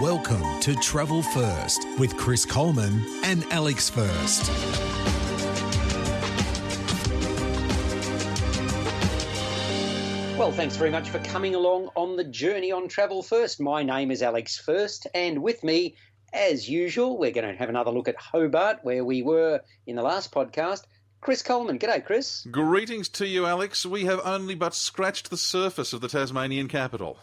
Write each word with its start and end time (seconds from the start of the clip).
Welcome 0.00 0.60
to 0.60 0.74
Travel 0.76 1.22
First 1.22 1.86
with 1.98 2.16
Chris 2.16 2.46
Coleman 2.46 3.04
and 3.22 3.44
Alex 3.50 3.90
First. 3.90 4.48
Well, 10.38 10.52
thanks 10.52 10.76
very 10.76 10.88
much 10.88 11.10
for 11.10 11.18
coming 11.18 11.54
along 11.54 11.90
on 11.96 12.16
the 12.16 12.24
journey 12.24 12.72
on 12.72 12.88
Travel 12.88 13.22
First. 13.22 13.60
My 13.60 13.82
name 13.82 14.10
is 14.10 14.22
Alex 14.22 14.56
First, 14.56 15.06
and 15.12 15.42
with 15.42 15.62
me, 15.62 15.96
as 16.32 16.66
usual, 16.66 17.18
we're 17.18 17.30
going 17.30 17.52
to 17.52 17.58
have 17.58 17.68
another 17.68 17.90
look 17.90 18.08
at 18.08 18.16
Hobart, 18.16 18.78
where 18.82 19.04
we 19.04 19.20
were 19.20 19.60
in 19.86 19.96
the 19.96 20.02
last 20.02 20.32
podcast. 20.32 20.84
Chris 21.20 21.42
Coleman. 21.42 21.78
G'day, 21.78 22.02
Chris. 22.02 22.46
Greetings 22.50 23.10
to 23.10 23.26
you, 23.26 23.44
Alex. 23.44 23.84
We 23.84 24.06
have 24.06 24.22
only 24.24 24.54
but 24.54 24.74
scratched 24.74 25.28
the 25.28 25.36
surface 25.36 25.92
of 25.92 26.00
the 26.00 26.08
Tasmanian 26.08 26.68
capital. 26.68 27.18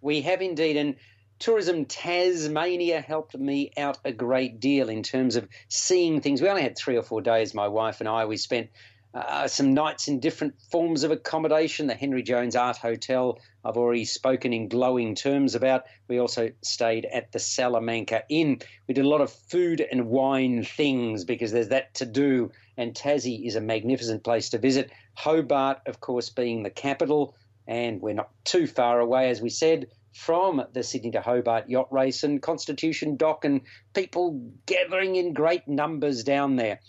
We 0.00 0.20
have 0.22 0.40
indeed, 0.40 0.76
and 0.76 0.94
Tourism 1.40 1.86
Tasmania 1.86 3.00
helped 3.00 3.34
me 3.34 3.72
out 3.78 3.96
a 4.04 4.12
great 4.12 4.60
deal 4.60 4.90
in 4.90 5.02
terms 5.02 5.36
of 5.36 5.48
seeing 5.68 6.20
things. 6.20 6.42
We 6.42 6.50
only 6.50 6.60
had 6.60 6.76
three 6.76 6.98
or 6.98 7.02
four 7.02 7.22
days, 7.22 7.54
my 7.54 7.66
wife 7.66 8.00
and 8.00 8.08
I. 8.08 8.26
We 8.26 8.36
spent 8.36 8.68
uh, 9.14 9.48
some 9.48 9.72
nights 9.72 10.06
in 10.06 10.20
different 10.20 10.60
forms 10.70 11.02
of 11.02 11.12
accommodation. 11.12 11.86
The 11.86 11.94
Henry 11.94 12.22
Jones 12.22 12.56
Art 12.56 12.76
Hotel, 12.76 13.38
I've 13.64 13.78
already 13.78 14.04
spoken 14.04 14.52
in 14.52 14.68
glowing 14.68 15.14
terms 15.14 15.54
about. 15.54 15.84
We 16.08 16.20
also 16.20 16.50
stayed 16.60 17.06
at 17.06 17.32
the 17.32 17.38
Salamanca 17.38 18.24
Inn. 18.28 18.60
We 18.86 18.92
did 18.92 19.06
a 19.06 19.08
lot 19.08 19.22
of 19.22 19.32
food 19.32 19.80
and 19.80 20.08
wine 20.08 20.62
things 20.62 21.24
because 21.24 21.52
there's 21.52 21.68
that 21.68 21.94
to 21.94 22.04
do, 22.04 22.52
and 22.76 22.92
Tassie 22.92 23.46
is 23.46 23.56
a 23.56 23.62
magnificent 23.62 24.22
place 24.24 24.50
to 24.50 24.58
visit. 24.58 24.90
Hobart, 25.14 25.78
of 25.86 26.00
course, 26.00 26.28
being 26.28 26.64
the 26.64 26.70
capital, 26.70 27.34
and 27.66 28.02
we're 28.02 28.12
not 28.12 28.28
too 28.44 28.66
far 28.66 29.00
away, 29.00 29.30
as 29.30 29.40
we 29.40 29.48
said 29.48 29.86
from 30.12 30.62
the 30.72 30.82
Sydney 30.82 31.12
to 31.12 31.20
Hobart 31.20 31.68
yacht 31.68 31.92
race 31.92 32.22
and 32.22 32.42
Constitution 32.42 33.16
Dock 33.16 33.44
and 33.44 33.62
people 33.94 34.52
gathering 34.66 35.16
in 35.16 35.32
great 35.32 35.68
numbers 35.68 36.24
down 36.24 36.56
there. 36.56 36.80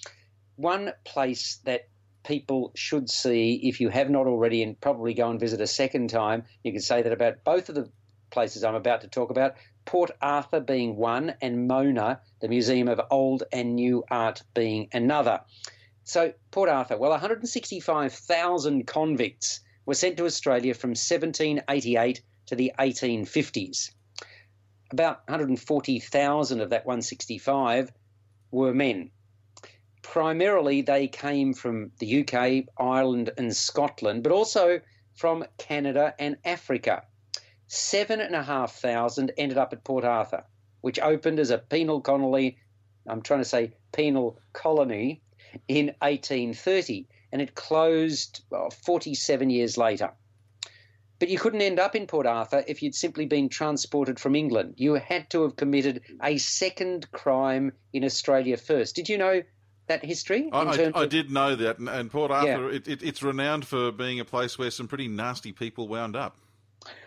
One 0.55 0.91
place 1.05 1.59
that 1.66 1.88
people 2.23 2.72
should 2.75 3.09
see 3.09 3.55
if 3.63 3.80
you 3.80 3.89
have 3.89 4.09
not 4.09 4.28
already 4.28 4.63
and 4.63 4.80
probably 4.80 5.13
go 5.13 5.30
and 5.30 5.39
visit 5.39 5.61
a 5.61 5.67
second 5.67 6.09
time, 6.09 6.44
you 6.63 6.72
can 6.72 6.81
say 6.81 7.02
that 7.02 7.11
about 7.11 7.44
both 7.44 7.69
of 7.69 7.75
the 7.75 7.89
places 8.31 8.63
I'm 8.63 8.75
about 8.75 9.02
to 9.02 9.08
talk 9.08 9.30
about. 9.30 9.56
Port 9.85 10.11
Arthur 10.22 10.59
being 10.59 10.95
one, 10.95 11.33
and 11.41 11.67
Mona, 11.67 12.22
the 12.39 12.47
Museum 12.47 12.88
of 12.88 13.02
Old 13.09 13.44
and 13.52 13.75
New 13.75 14.03
Art, 14.09 14.44
being 14.53 14.88
another. 14.94 15.41
So, 16.03 16.33
Port 16.52 16.69
Arthur, 16.69 16.97
well, 16.97 17.11
165,000 17.11 18.88
convicts 18.88 19.59
were 19.85 19.94
sent 19.95 20.17
to 20.17 20.25
Australia 20.25 20.73
from 20.73 20.91
1788 20.91 22.22
to 22.52 22.55
the 22.57 22.73
1850s. 22.77 23.91
About 24.91 25.21
140,000 25.30 26.59
of 26.59 26.71
that 26.71 26.85
165 26.85 27.94
were 28.52 28.73
men. 28.73 29.11
Primarily, 30.02 30.81
they 30.81 31.07
came 31.07 31.53
from 31.53 31.91
the 32.00 32.22
UK, 32.22 32.66
Ireland, 32.78 33.31
and 33.38 33.56
Scotland, 33.56 34.23
but 34.23 34.34
also 34.34 34.81
from 35.16 35.45
Canada 35.57 36.13
and 36.19 36.35
Africa. 36.44 37.03
Seven 37.67 38.19
and 38.19 38.35
a 38.35 38.44
half 38.44 38.75
thousand 38.75 39.31
ended 39.38 39.57
up 39.57 39.72
at 39.72 39.85
Port 39.85 40.03
Arthur, 40.03 40.44
which 40.81 41.00
opened 41.00 41.40
as 41.40 41.51
a 41.51 41.57
penal 41.57 42.01
colony. 42.01 42.57
I'm 43.07 43.22
trying 43.22 43.40
to 43.40 43.45
say 43.45 43.75
penal 43.94 44.41
colony 44.51 45.22
in 45.69 45.95
1830, 46.00 47.07
and 47.31 47.41
it 47.41 47.56
closed 47.56 48.44
well, 48.50 48.72
47 48.72 49.50
years 49.50 49.78
later. 49.78 50.11
But 51.22 51.30
you 51.30 51.38
couldn't 51.38 51.62
end 51.62 51.78
up 51.80 51.96
in 51.96 52.08
Port 52.08 52.26
Arthur 52.26 52.64
if 52.68 52.82
you'd 52.82 52.96
simply 52.96 53.28
been 53.28 53.48
transported 53.48 54.20
from 54.20 54.36
England. 54.36 54.74
You 54.78 54.96
had 54.96 55.30
to 55.30 55.44
have 55.44 55.56
committed 55.56 56.02
a 56.20 56.40
second 56.40 57.12
crime 57.12 57.74
in 57.94 58.04
Australia 58.04 58.58
first. 58.58 58.96
Did 58.96 59.08
you 59.08 59.20
know 59.20 59.44
that 59.86 60.04
history? 60.04 60.50
I, 60.52 60.64
I. 60.64 61.02
I, 61.02 61.06
did 61.06 61.30
know 61.30 61.56
that, 61.56 61.78
and, 61.78 61.88
and 61.88 62.09
Port 62.09 62.32
Arthur, 62.32 62.72
yeah. 62.72 62.76
it, 62.76 62.88
it, 62.88 63.04
it's 63.04 63.22
renowned 63.22 63.68
for 63.68 63.92
being 63.92 64.20
a 64.20 64.26
place 64.26 64.58
where 64.58 64.72
some 64.72 64.88
pretty 64.88 65.08
nasty 65.08 65.52
people 65.52 65.88
wound 65.88 66.16
up. 66.16 66.38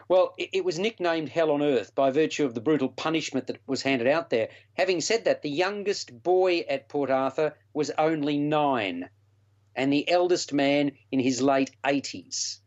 Well, 0.08 0.34
it, 0.38 0.50
it 0.52 0.64
was 0.64 0.78
nicknamed 0.78 1.28
Hell 1.28 1.50
on 1.50 1.60
Earth 1.60 1.92
by 1.96 2.12
virtue 2.12 2.44
of 2.44 2.54
the 2.54 2.60
brutal 2.60 2.90
punishment 2.90 3.48
that 3.48 3.58
was 3.66 3.82
handed 3.82 4.06
out 4.06 4.30
there. 4.30 4.50
Having 4.74 5.00
said 5.00 5.24
that, 5.24 5.42
the 5.42 5.50
youngest 5.50 6.22
boy 6.22 6.60
at 6.68 6.88
Port 6.88 7.10
Arthur 7.10 7.56
was 7.72 7.90
only 7.98 8.38
nine, 8.38 9.10
and 9.74 9.92
the 9.92 10.08
eldest 10.08 10.52
man 10.52 10.92
in 11.10 11.18
his 11.18 11.42
late 11.42 11.72
80s 11.84 12.60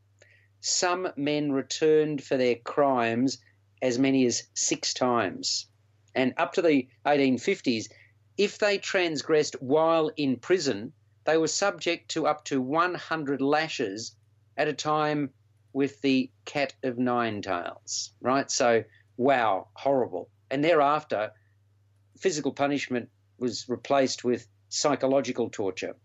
some 0.61 1.07
men 1.15 1.51
returned 1.51 2.23
for 2.23 2.37
their 2.37 2.55
crimes 2.55 3.37
as 3.81 3.99
many 3.99 4.25
as 4.25 4.47
six 4.53 4.93
times. 4.93 5.67
And 6.15 6.33
up 6.37 6.53
to 6.53 6.61
the 6.61 6.87
1850s, 7.05 7.89
if 8.37 8.57
they 8.57 8.77
transgressed 8.77 9.61
while 9.61 10.11
in 10.17 10.37
prison, 10.37 10.93
they 11.25 11.37
were 11.37 11.47
subject 11.47 12.09
to 12.11 12.27
up 12.27 12.45
to 12.45 12.61
100 12.61 13.41
lashes 13.41 14.15
at 14.55 14.67
a 14.67 14.73
time 14.73 15.31
with 15.73 16.01
the 16.01 16.31
cat 16.45 16.73
of 16.83 16.97
nine 16.97 17.41
tails, 17.41 18.13
right? 18.21 18.49
So, 18.49 18.83
wow, 19.17 19.67
horrible. 19.73 20.29
And 20.49 20.63
thereafter, 20.63 21.31
physical 22.17 22.51
punishment 22.51 23.09
was 23.37 23.69
replaced 23.69 24.23
with 24.23 24.47
psychological 24.69 25.49
torture 25.49 25.95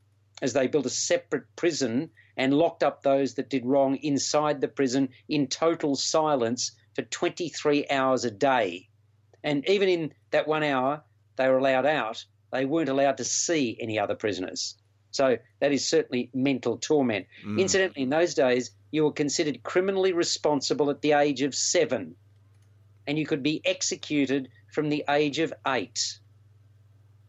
as 0.42 0.52
they 0.52 0.66
built 0.66 0.84
a 0.84 0.90
separate 0.90 1.44
prison 1.56 2.10
and 2.36 2.52
locked 2.52 2.82
up 2.82 3.02
those 3.02 3.34
that 3.34 3.48
did 3.48 3.64
wrong 3.64 3.96
inside 3.96 4.60
the 4.60 4.68
prison 4.68 5.08
in 5.28 5.46
total 5.46 5.94
silence 5.94 6.72
for 6.94 7.02
23 7.02 7.86
hours 7.88 8.24
a 8.24 8.30
day. 8.30 8.88
And 9.44 9.66
even 9.68 9.88
in 9.88 10.14
that 10.32 10.48
one 10.48 10.64
hour 10.64 11.02
they 11.36 11.48
were 11.48 11.58
allowed 11.58 11.86
out, 11.86 12.24
they 12.50 12.64
weren't 12.64 12.88
allowed 12.88 13.18
to 13.18 13.24
see 13.24 13.78
any 13.80 13.98
other 13.98 14.14
prisoners. 14.14 14.76
So 15.12 15.38
that 15.60 15.72
is 15.72 15.88
certainly 15.88 16.30
mental 16.34 16.78
torment. 16.78 17.26
Mm. 17.46 17.60
Incidentally, 17.60 18.02
in 18.02 18.10
those 18.10 18.34
days, 18.34 18.72
you 18.90 19.04
were 19.04 19.12
considered 19.12 19.62
criminally 19.62 20.12
responsible 20.12 20.90
at 20.90 21.02
the 21.02 21.12
age 21.12 21.42
of 21.42 21.54
seven, 21.54 22.16
and 23.06 23.18
you 23.18 23.26
could 23.26 23.42
be 23.42 23.60
executed 23.64 24.48
from 24.72 24.88
the 24.88 25.04
age 25.08 25.38
of 25.38 25.52
eight. 25.66 26.18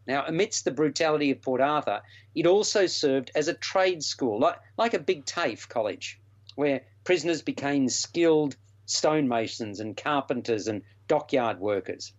Now, 0.06 0.24
amidst 0.26 0.64
the 0.64 0.70
brutality 0.70 1.30
of 1.30 1.40
Port 1.40 1.60
Arthur, 1.60 2.02
it 2.34 2.46
also 2.46 2.86
served 2.86 3.30
as 3.34 3.48
a 3.48 3.54
trade 3.54 4.02
school, 4.02 4.38
like, 4.38 4.58
like 4.76 4.94
a 4.94 4.98
big 4.98 5.24
TAFE 5.24 5.68
college, 5.68 6.20
where 6.56 6.82
prisoners 7.04 7.42
became 7.42 7.88
skilled 7.88 8.56
stonemasons 8.86 9.80
and 9.80 9.96
carpenters 9.96 10.68
and 10.68 10.82
dockyard 11.08 11.58
workers. 11.58 12.12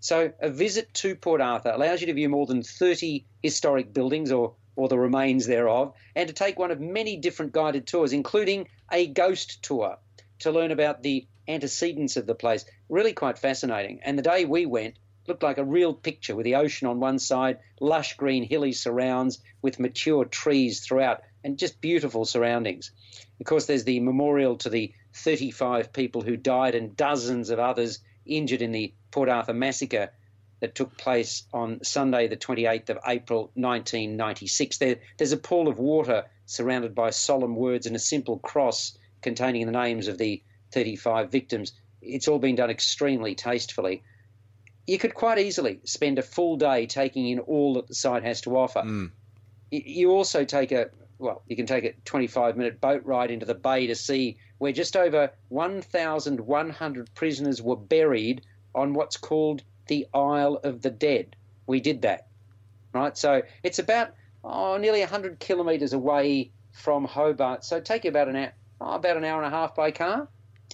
So, 0.00 0.32
a 0.40 0.48
visit 0.48 0.92
to 0.94 1.14
Port 1.14 1.40
Arthur 1.40 1.70
allows 1.70 2.00
you 2.00 2.06
to 2.06 2.14
view 2.14 2.28
more 2.28 2.46
than 2.46 2.62
30 2.62 3.26
historic 3.42 3.92
buildings 3.92 4.32
or, 4.32 4.54
or 4.74 4.88
the 4.88 4.98
remains 4.98 5.46
thereof, 5.46 5.94
and 6.16 6.26
to 6.26 6.34
take 6.34 6.58
one 6.58 6.70
of 6.70 6.80
many 6.80 7.16
different 7.16 7.52
guided 7.52 7.86
tours, 7.86 8.12
including 8.12 8.68
a 8.90 9.06
ghost 9.06 9.62
tour 9.62 9.98
to 10.40 10.50
learn 10.50 10.70
about 10.70 11.02
the 11.02 11.28
antecedents 11.46 12.16
of 12.16 12.26
the 12.26 12.34
place. 12.34 12.64
Really 12.88 13.12
quite 13.12 13.38
fascinating. 13.38 14.00
And 14.02 14.18
the 14.18 14.22
day 14.22 14.46
we 14.46 14.66
went, 14.66 14.96
looked 15.30 15.44
like 15.44 15.58
a 15.58 15.64
real 15.64 15.94
picture 15.94 16.34
with 16.34 16.42
the 16.42 16.56
ocean 16.56 16.88
on 16.88 16.98
one 16.98 17.20
side, 17.20 17.60
lush 17.78 18.16
green 18.16 18.42
hilly 18.42 18.72
surrounds 18.72 19.38
with 19.62 19.78
mature 19.78 20.24
trees 20.24 20.80
throughout, 20.80 21.22
and 21.44 21.56
just 21.56 21.80
beautiful 21.80 22.24
surroundings. 22.24 22.90
Of 23.38 23.46
course, 23.46 23.66
there's 23.66 23.84
the 23.84 24.00
memorial 24.00 24.56
to 24.56 24.68
the 24.68 24.92
35 25.14 25.92
people 25.92 26.22
who 26.22 26.36
died 26.36 26.74
and 26.74 26.96
dozens 26.96 27.50
of 27.50 27.60
others 27.60 28.00
injured 28.26 28.60
in 28.60 28.72
the 28.72 28.92
Port 29.12 29.28
Arthur 29.28 29.54
massacre 29.54 30.10
that 30.58 30.74
took 30.74 30.98
place 30.98 31.44
on 31.52 31.84
Sunday, 31.84 32.26
the 32.26 32.36
28th 32.36 32.90
of 32.90 32.98
April 33.06 33.52
1996. 33.54 34.78
There, 34.78 34.96
there's 35.16 35.30
a 35.30 35.36
pool 35.36 35.68
of 35.68 35.78
water 35.78 36.24
surrounded 36.46 36.92
by 36.92 37.10
solemn 37.10 37.54
words 37.54 37.86
and 37.86 37.94
a 37.94 38.00
simple 38.00 38.40
cross 38.40 38.98
containing 39.22 39.66
the 39.66 39.72
names 39.72 40.08
of 40.08 40.18
the 40.18 40.42
35 40.72 41.30
victims. 41.30 41.72
It's 42.02 42.26
all 42.26 42.40
been 42.40 42.56
done 42.56 42.70
extremely 42.70 43.36
tastefully 43.36 44.02
you 44.90 44.98
could 44.98 45.14
quite 45.14 45.38
easily 45.38 45.78
spend 45.84 46.18
a 46.18 46.22
full 46.22 46.56
day 46.56 46.84
taking 46.84 47.28
in 47.28 47.38
all 47.38 47.74
that 47.74 47.86
the 47.86 47.94
site 47.94 48.24
has 48.24 48.40
to 48.40 48.56
offer. 48.56 48.80
Mm. 48.80 49.12
You 49.70 50.10
also 50.10 50.44
take 50.44 50.72
a 50.72 50.90
well, 51.20 51.42
you 51.46 51.54
can 51.54 51.66
take 51.66 51.84
a 51.84 51.92
25 52.06 52.56
minute 52.56 52.80
boat 52.80 53.02
ride 53.04 53.30
into 53.30 53.46
the 53.46 53.54
bay 53.54 53.86
to 53.86 53.94
see 53.94 54.36
where 54.58 54.72
just 54.72 54.96
over 54.96 55.30
1,100 55.50 57.14
prisoners 57.14 57.62
were 57.62 57.76
buried 57.76 58.42
on 58.74 58.94
what's 58.94 59.16
called 59.16 59.62
the 59.86 60.08
Isle 60.12 60.58
of 60.64 60.82
the 60.82 60.90
Dead. 60.90 61.36
We 61.68 61.78
did 61.80 62.02
that, 62.02 62.26
right? 62.92 63.16
So 63.16 63.42
it's 63.62 63.78
about 63.78 64.14
oh, 64.42 64.76
nearly 64.76 65.00
100 65.00 65.38
kilometres 65.38 65.92
away 65.92 66.50
from 66.72 67.04
Hobart. 67.04 67.64
So 67.64 67.78
take 67.78 68.02
you 68.02 68.10
about 68.10 68.26
an 68.26 68.34
hour, 68.34 68.52
oh, 68.80 68.94
about 68.94 69.16
an 69.16 69.24
hour 69.24 69.40
and 69.40 69.54
a 69.54 69.56
half 69.56 69.76
by 69.76 69.92
car. 69.92 70.26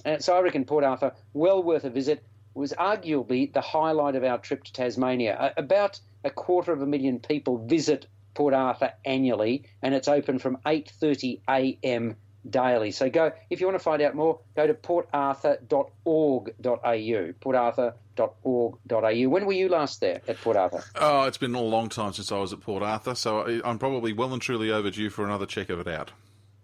And 0.06 0.24
so 0.24 0.34
I 0.34 0.40
reckon 0.40 0.64
Port 0.64 0.84
Arthur, 0.84 1.12
well 1.34 1.62
worth 1.62 1.84
a 1.84 1.90
visit, 1.90 2.24
was 2.56 2.72
arguably 2.72 3.52
the 3.52 3.60
highlight 3.60 4.16
of 4.16 4.24
our 4.24 4.38
trip 4.38 4.64
to 4.64 4.72
Tasmania. 4.72 5.52
About 5.56 6.00
a 6.24 6.30
quarter 6.30 6.72
of 6.72 6.80
a 6.80 6.86
million 6.86 7.20
people 7.20 7.58
visit 7.58 8.06
Port 8.34 8.54
Arthur 8.54 8.92
annually, 9.04 9.64
and 9.82 9.94
it's 9.94 10.08
open 10.08 10.38
from 10.38 10.56
8:30 10.66 11.40
a.m. 11.48 12.16
daily. 12.48 12.92
So 12.92 13.10
go 13.10 13.32
if 13.50 13.60
you 13.60 13.66
want 13.66 13.78
to 13.78 13.84
find 13.84 14.00
out 14.02 14.14
more, 14.14 14.40
go 14.54 14.66
to 14.66 14.74
portarthur.org.au. 14.74 17.32
portarthur.org.au. 17.40 19.28
When 19.28 19.46
were 19.46 19.52
you 19.52 19.68
last 19.68 20.00
there 20.00 20.20
at 20.26 20.40
Port 20.40 20.56
Arthur? 20.56 20.82
Oh, 20.96 21.24
it's 21.24 21.38
been 21.38 21.54
a 21.54 21.60
long 21.60 21.88
time 21.88 22.12
since 22.12 22.32
I 22.32 22.38
was 22.38 22.52
at 22.52 22.60
Port 22.60 22.82
Arthur, 22.82 23.14
so 23.14 23.60
I'm 23.64 23.78
probably 23.78 24.12
well 24.12 24.32
and 24.32 24.40
truly 24.40 24.70
overdue 24.70 25.10
for 25.10 25.24
another 25.24 25.46
check 25.46 25.70
of 25.70 25.80
it 25.80 25.88
out. 25.88 26.12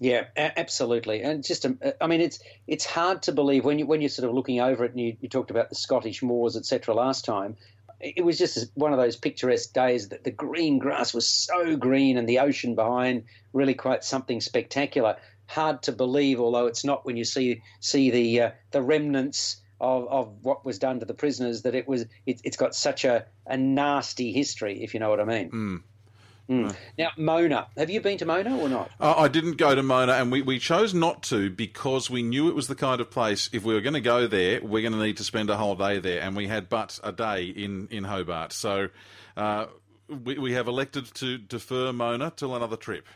Yeah, 0.03 0.25
absolutely, 0.37 1.23
and 1.23 1.45
just 1.45 1.65
um, 1.65 1.79
I 2.01 2.09
mean, 2.09 2.21
it's 2.21 2.41
it's 2.67 2.85
hard 2.85 3.23
to 3.23 3.33
believe 3.33 3.65
when 3.65 3.79
you 3.79 3.87
when 3.87 4.01
you're 4.01 4.09
sort 4.09 4.29
of 4.29 4.35
looking 4.35 4.61
over 4.61 4.85
it, 4.85 4.91
and 4.91 5.01
you, 5.01 5.17
you 5.21 5.29
talked 5.29 5.53
about 5.53 5.69
the 5.69 5.77
Scottish 5.77 6.25
moors, 6.25 6.57
etc. 6.57 6.93
Last 6.93 7.25
time, 7.25 7.57
it 8.01 8.25
was 8.25 8.37
just 8.37 8.73
one 8.75 8.93
of 8.93 8.99
those 8.99 9.15
picturesque 9.15 9.73
days 9.73 10.09
that 10.09 10.25
the 10.25 10.33
green 10.33 10.81
grass 10.81 11.15
was 11.15 11.29
so 11.29 11.77
green 11.77 12.19
and 12.19 12.29
the 12.29 12.41
ocean 12.41 12.75
behind 12.75 13.23
really 13.53 13.75
quite 13.75 14.03
something 14.03 14.41
spectacular. 14.41 15.19
Hard 15.47 15.85
to 15.85 15.93
believe, 15.93 16.41
although 16.41 16.67
it's 16.67 16.85
not 16.85 17.07
when 17.07 17.17
you 17.17 17.25
see 17.25 17.63
see 17.79 18.11
the 18.11 18.41
uh, 18.41 18.51
the 18.73 18.83
remnants 18.83 19.63
of, 19.81 20.09
of 20.09 20.35
what 20.43 20.65
was 20.65 20.81
done 20.81 20.99
to 20.99 21.07
the 21.07 21.15
prisoners 21.15 21.63
that 21.63 21.77
it 21.77 21.87
was 21.87 22.07
it, 22.27 22.41
has 22.45 22.57
got 22.57 22.75
such 22.75 23.05
a, 23.05 23.27
a 23.47 23.57
nasty 23.57 24.33
history, 24.33 24.83
if 24.83 24.95
you 24.95 25.01
know 25.01 25.11
what 25.11 25.21
I 25.21 25.25
mean. 25.25 25.51
Mm. 25.53 25.83
Mm. 26.49 26.75
Now, 26.99 27.11
Mona, 27.17 27.69
have 27.77 27.91
you 27.91 28.01
been 28.01 28.19
to 28.19 28.27
Mona 28.27 28.59
or 28.59 28.69
not? 28.69 28.91
Uh, 29.01 29.15
I 29.17 29.29
didn't 29.29 29.57
go 29.57 29.75
to 29.75 29.83
Mona, 29.83 30.13
and 30.13 30.31
we, 30.31 30.43
we 30.43 30.59
chose 30.59 30.93
not 30.93 31.23
to 31.25 31.51
because 31.51 32.11
we 32.11 32.23
knew 32.23 32.49
it 32.49 32.55
was 32.55 32.69
the 32.69 32.75
kind 32.75 33.01
of 33.01 33.11
place, 33.11 33.49
if 33.53 33.65
we 33.65 33.75
were 33.75 33.81
going 33.81 33.95
to 33.95 34.01
go 34.01 34.27
there, 34.27 34.61
we're 34.61 34.83
going 34.83 34.93
to 34.93 35.03
need 35.03 35.17
to 35.19 35.25
spend 35.25 35.51
a 35.51 35.57
whole 35.57 35.77
day 35.77 35.99
there, 35.99 36.21
and 36.21 36.37
we 36.37 36.49
had 36.49 36.69
but 36.69 36.99
a 37.03 37.13
day 37.13 37.45
in, 37.45 37.89
in 37.91 38.05
Hobart. 38.05 38.53
So 38.53 38.89
uh, 39.37 39.67
we, 40.09 40.39
we 40.39 40.53
have 40.53 40.69
elected 40.69 41.07
to 41.15 41.39
defer 41.39 41.93
Mona 41.93 42.33
till 42.35 42.55
another 42.55 42.77
trip. 42.77 43.07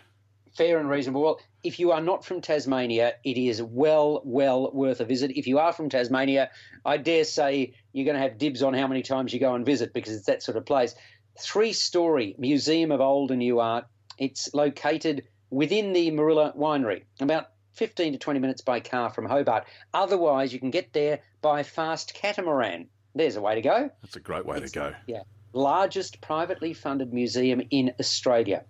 Fair 0.56 0.78
and 0.78 0.88
reasonable. 0.88 1.22
Well, 1.22 1.40
if 1.62 1.78
you 1.78 1.92
are 1.92 2.00
not 2.00 2.24
from 2.24 2.40
Tasmania, 2.40 3.14
it 3.24 3.36
is 3.36 3.60
well, 3.60 4.22
well 4.24 4.70
worth 4.72 5.00
a 5.00 5.04
visit. 5.04 5.32
If 5.32 5.46
you 5.46 5.58
are 5.58 5.72
from 5.74 5.90
Tasmania, 5.90 6.50
I 6.82 6.96
dare 6.96 7.24
say 7.24 7.74
you're 7.92 8.06
going 8.06 8.16
to 8.16 8.22
have 8.22 8.38
dibs 8.38 8.62
on 8.62 8.72
how 8.72 8.86
many 8.86 9.02
times 9.02 9.34
you 9.34 9.40
go 9.40 9.54
and 9.54 9.66
visit 9.66 9.92
because 9.92 10.14
it's 10.14 10.26
that 10.26 10.42
sort 10.42 10.56
of 10.56 10.64
place 10.64 10.94
three 11.38 11.72
story 11.72 12.34
museum 12.38 12.90
of 12.90 13.00
old 13.00 13.30
and 13.30 13.38
new 13.38 13.60
art. 13.60 13.86
It's 14.18 14.52
located 14.54 15.26
within 15.50 15.92
the 15.92 16.10
Moorilla 16.10 16.56
Winery, 16.56 17.04
about 17.20 17.50
15 17.74 18.14
to 18.14 18.18
20 18.18 18.40
minutes 18.40 18.62
by 18.62 18.80
car 18.80 19.10
from 19.10 19.26
Hobart. 19.26 19.64
Otherwise, 19.92 20.52
you 20.52 20.58
can 20.58 20.70
get 20.70 20.92
there 20.92 21.20
by 21.42 21.62
fast 21.62 22.14
catamaran. 22.14 22.88
There's 23.14 23.36
a 23.36 23.40
way 23.40 23.54
to 23.54 23.62
go. 23.62 23.90
That's 24.02 24.16
a 24.16 24.20
great 24.20 24.46
way 24.46 24.58
it's, 24.58 24.72
to 24.72 24.78
go. 24.78 24.94
Yeah. 25.06 25.22
Largest 25.52 26.20
privately 26.20 26.74
funded 26.74 27.12
museum 27.12 27.62
in 27.70 27.94
Australia. 28.00 28.64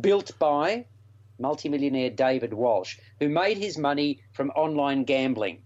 Built 0.00 0.38
by 0.38 0.86
multimillionaire 1.38 2.10
David 2.10 2.54
Walsh, 2.54 2.98
who 3.18 3.28
made 3.28 3.58
his 3.58 3.76
money 3.76 4.20
from 4.32 4.50
online 4.50 5.04
gambling. 5.04 5.62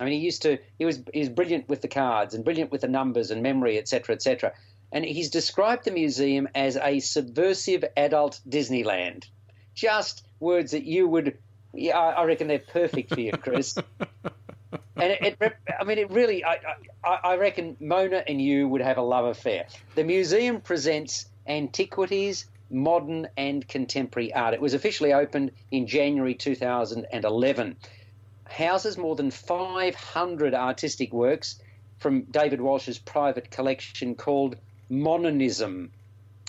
I 0.00 0.04
mean, 0.04 0.14
he 0.14 0.24
used 0.24 0.42
to, 0.42 0.58
he 0.78 0.84
was, 0.84 1.02
he 1.12 1.20
was 1.20 1.28
brilliant 1.28 1.68
with 1.68 1.80
the 1.80 1.88
cards 1.88 2.34
and 2.34 2.44
brilliant 2.44 2.72
with 2.72 2.80
the 2.80 2.88
numbers 2.88 3.30
and 3.30 3.42
memory, 3.42 3.78
etc., 3.78 4.14
etc 4.14 4.52
and 4.94 5.04
he's 5.04 5.28
described 5.28 5.84
the 5.84 5.90
museum 5.90 6.48
as 6.54 6.76
a 6.76 7.00
subversive 7.00 7.84
adult 7.96 8.40
Disneyland. 8.48 9.26
Just 9.74 10.24
words 10.38 10.70
that 10.70 10.84
you 10.84 11.08
would, 11.08 11.36
yeah, 11.74 11.98
I 11.98 12.24
reckon 12.24 12.46
they're 12.46 12.60
perfect 12.60 13.12
for 13.12 13.20
you, 13.20 13.32
Chris. 13.32 13.76
and 14.96 15.12
it, 15.20 15.36
it, 15.40 15.56
I 15.80 15.82
mean, 15.82 15.98
it 15.98 16.12
really, 16.12 16.44
I, 16.44 16.60
I, 17.04 17.18
I 17.24 17.36
reckon 17.36 17.76
Mona 17.80 18.22
and 18.28 18.40
you 18.40 18.68
would 18.68 18.82
have 18.82 18.96
a 18.96 19.02
love 19.02 19.24
affair. 19.24 19.66
The 19.96 20.04
museum 20.04 20.60
presents 20.60 21.26
antiquities, 21.44 22.46
modern 22.70 23.26
and 23.36 23.66
contemporary 23.66 24.32
art. 24.32 24.54
It 24.54 24.60
was 24.60 24.74
officially 24.74 25.12
opened 25.12 25.50
in 25.72 25.88
January 25.88 26.34
2011. 26.34 27.76
Houses 28.48 28.96
more 28.96 29.16
than 29.16 29.32
500 29.32 30.54
artistic 30.54 31.12
works 31.12 31.60
from 31.98 32.22
David 32.22 32.60
Walsh's 32.60 32.98
private 32.98 33.50
collection 33.50 34.14
called 34.14 34.56
Monanism, 34.90 35.90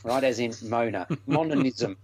right, 0.04 0.24
as 0.24 0.40
in 0.40 0.54
Mona, 0.64 1.08
Monanism. 1.28 1.98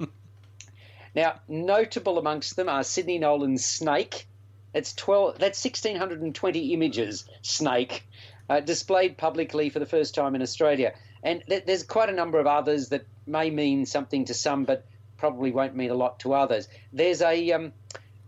now, 1.16 1.39
notable 1.48 2.18
amongst 2.18 2.56
them 2.56 2.69
are 2.69 2.83
Sidney 2.83 3.19
Nolan's 3.19 3.66
Snake. 3.66 4.28
It's 4.74 4.94
12, 4.94 5.39
that's 5.39 5.63
1,620 5.63 6.74
images, 6.74 7.25
Snake, 7.42 8.07
uh, 8.50 8.62
displayed 8.62 9.18
publicly 9.18 9.69
for 9.69 9.80
the 9.80 9.86
first 9.86 10.16
time 10.16 10.36
in 10.36 10.42
Australia. 10.42 10.94
And 11.24 11.44
th- 11.48 11.66
there's 11.66 11.83
quite 11.83 12.10
a 12.10 12.13
number 12.13 12.39
of 12.39 12.48
others 12.48 12.89
that 12.89 13.06
may 13.28 13.50
mean 13.50 13.86
something 13.86 14.25
to 14.25 14.33
some, 14.33 14.63
but 14.63 14.86
probably 15.18 15.51
won't 15.51 15.75
mean 15.75 15.92
a 15.92 15.95
lot 15.95 16.19
to 16.22 16.33
others. 16.33 16.68
There's 16.92 17.22
a 17.22 17.51
um, 17.51 17.74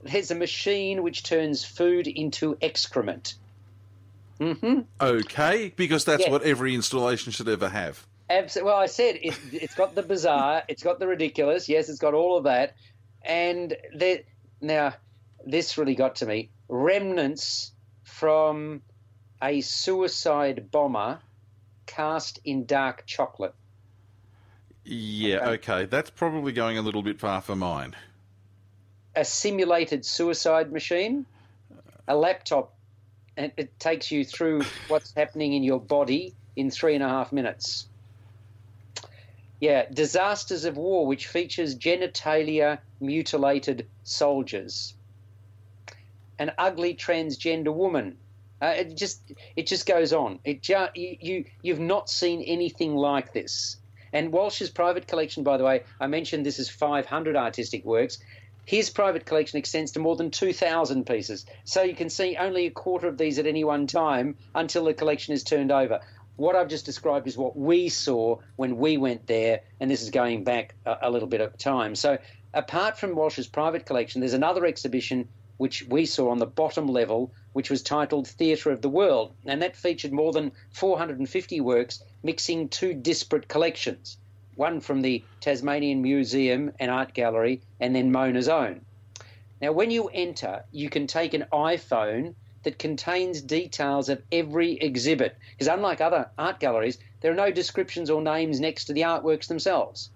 there's 0.04 0.32
a 0.32 0.36
machine 0.36 1.02
which 1.02 1.24
turns 1.24 1.64
food 1.64 2.08
into 2.08 2.58
excrement. 2.62 3.36
Mm-hmm. 4.40 4.82
Okay, 5.00 5.74
because 5.76 6.06
that's 6.06 6.28
what 6.28 6.44
every 6.44 6.76
installation 6.76 7.32
should 7.32 7.48
ever 7.48 7.70
have. 7.70 8.06
Absolutely. 8.30 8.72
Well, 8.72 8.80
I 8.80 8.88
said 8.88 9.20
it, 9.22 9.34
has 9.62 9.74
got 9.76 9.96
the 9.96 10.04
bizarre, 10.04 10.64
it's 10.68 10.84
got 10.84 11.00
the 11.00 11.08
ridiculous. 11.08 11.70
Yes, 11.70 11.90
it's 11.90 12.00
got 12.00 12.14
all 12.14 12.38
of 12.38 12.46
that. 12.46 12.76
And 13.22 13.76
there, 13.96 14.22
now, 14.62 14.94
this 15.46 15.78
really 15.78 15.96
got 15.96 16.16
to 16.18 16.26
me. 16.26 16.50
Remnants 16.68 17.72
from 18.04 18.82
a 19.42 19.62
suicide 19.62 20.72
bomber 20.72 21.20
cast 21.86 22.40
in 22.46 22.66
dark 22.66 23.06
chocolate. 23.06 23.54
Yeah, 24.86 25.50
okay. 25.50 25.74
okay. 25.74 25.86
That's 25.86 26.10
probably 26.10 26.54
going 26.54 26.78
a 26.78 26.82
little 26.82 27.04
bit 27.04 27.20
far 27.20 27.42
for 27.42 27.56
mine. 27.56 27.96
A 29.16 29.24
simulated 29.24 30.06
suicide 30.06 30.72
machine, 30.72 31.26
a 32.08 32.16
laptop 32.16 32.74
and 33.38 33.52
it 33.58 33.78
takes 33.80 34.12
you 34.12 34.24
through 34.24 34.62
what's 34.88 35.14
happening 35.16 35.54
in 35.54 35.64
your 35.64 35.80
body 35.80 36.34
in 36.56 36.70
three 36.70 36.96
and 36.96 37.04
a 37.04 37.10
half 37.10 37.32
minutes. 37.32 37.88
Yeah, 39.60 39.86
Disasters 39.92 40.66
of 40.66 40.76
War, 40.76 41.08
which 41.08 41.28
features 41.28 41.76
genitalia 41.76 42.80
mutilated 43.00 43.88
soldiers. 44.04 44.94
An 46.38 46.52
ugly 46.58 46.96
transgender 46.96 47.74
woman. 47.74 48.18
Uh, 48.62 48.74
it 48.78 48.98
just 48.98 49.22
it 49.56 49.68
just 49.68 49.86
goes 49.86 50.14
on. 50.14 50.40
It 50.44 50.62
ju- 50.62 50.88
you 50.96 51.46
you've 51.62 51.80
not 51.80 52.10
seen 52.10 52.42
anything 52.42 52.96
like 52.96 53.34
this. 53.34 53.78
And 54.14 54.32
Walsh's 54.32 54.70
private 54.70 55.08
collection, 55.08 55.44
by 55.44 55.58
the 55.58 55.64
way, 55.64 55.84
I 56.00 56.08
mentioned 56.08 56.46
this 56.46 56.60
is 56.60 56.70
500 56.70 57.36
artistic 57.36 57.84
works. 57.84 58.20
His 58.66 58.90
private 58.90 59.26
collection 59.26 59.60
extends 59.60 59.92
to 59.92 60.00
more 60.00 60.16
than 60.16 60.32
2,000 60.32 61.06
pieces, 61.06 61.46
so 61.66 61.82
you 61.82 61.94
can 61.94 62.10
see 62.10 62.38
only 62.38 62.66
a 62.66 62.72
quarter 62.72 63.10
of 63.10 63.18
these 63.18 63.38
at 63.38 63.46
any 63.46 63.66
one 63.66 63.88
time 63.88 64.38
until 64.56 64.86
the 64.86 64.94
collection 64.94 65.34
is 65.34 65.44
turned 65.44 65.70
over. 65.70 66.00
What 66.38 66.56
I've 66.56 66.70
just 66.70 66.86
described 66.86 67.28
is 67.28 67.38
what 67.38 67.58
we 67.58 67.90
saw 67.90 68.40
when 68.56 68.78
we 68.78 68.96
went 68.96 69.28
there, 69.28 69.64
and 69.82 69.92
this 69.92 70.02
is 70.02 70.12
going 70.12 70.46
back 70.46 70.76
a, 70.86 70.96
a 71.02 71.12
little 71.12 71.28
bit 71.28 71.42
of 71.42 71.58
time. 71.58 71.94
So, 71.94 72.18
apart 72.54 72.98
from 72.98 73.16
Walsh's 73.16 73.48
private 73.48 73.86
collection, 73.86 74.22
there's 74.22 74.34
another 74.34 74.66
exhibition 74.66 75.28
which 75.58 75.86
we 75.90 76.06
saw 76.06 76.30
on 76.30 76.40
the 76.40 76.46
bottom 76.46 76.88
level, 76.88 77.34
which 77.52 77.70
was 77.70 77.84
titled 77.84 78.30
Theatre 78.30 78.72
of 78.72 78.82
the 78.82 78.88
World, 78.88 79.34
and 79.46 79.62
that 79.62 79.76
featured 79.76 80.14
more 80.14 80.32
than 80.32 80.54
450 80.72 81.60
works 81.60 82.02
mixing 82.24 82.70
two 82.70 82.94
disparate 82.94 83.50
collections 83.50 84.18
one 84.56 84.80
from 84.80 85.02
the 85.02 85.24
Tasmanian 85.42 86.02
Museum 86.02 86.72
and 86.80 86.92
Art 86.92 87.14
Gallery, 87.14 87.62
and 87.80 87.96
then 87.96 88.12
Mona's 88.12 88.48
own. 88.48 88.82
Now, 89.62 89.72
when 89.72 89.92
you 89.92 90.10
enter, 90.14 90.64
you 90.72 90.90
can 90.90 91.08
take 91.08 91.34
an 91.34 91.46
iPhone 91.52 92.36
that 92.64 92.80
contains 92.80 93.42
details 93.42 94.10
of 94.10 94.22
every 94.32 94.74
exhibit, 94.74 95.38
because 95.52 95.68
unlike 95.68 96.02
other 96.02 96.30
art 96.38 96.60
galleries, 96.60 96.98
there 97.22 97.32
are 97.32 97.36
no 97.36 97.52
descriptions 97.52 98.10
or 98.10 98.22
names 98.22 98.60
next 98.60 98.86
to 98.86 98.94
the 98.94 99.02
artworks 99.02 99.48
themselves. 99.48 100.10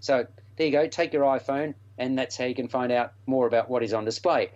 So 0.00 0.26
there 0.56 0.66
you 0.66 0.72
go, 0.72 0.86
take 0.86 1.12
your 1.12 1.24
iPhone, 1.24 1.74
and 1.98 2.18
that's 2.18 2.36
how 2.36 2.44
you 2.44 2.54
can 2.54 2.68
find 2.68 2.92
out 2.92 3.12
more 3.26 3.46
about 3.46 3.68
what 3.68 3.82
is 3.82 3.92
on 3.92 4.04
display. 4.04 4.50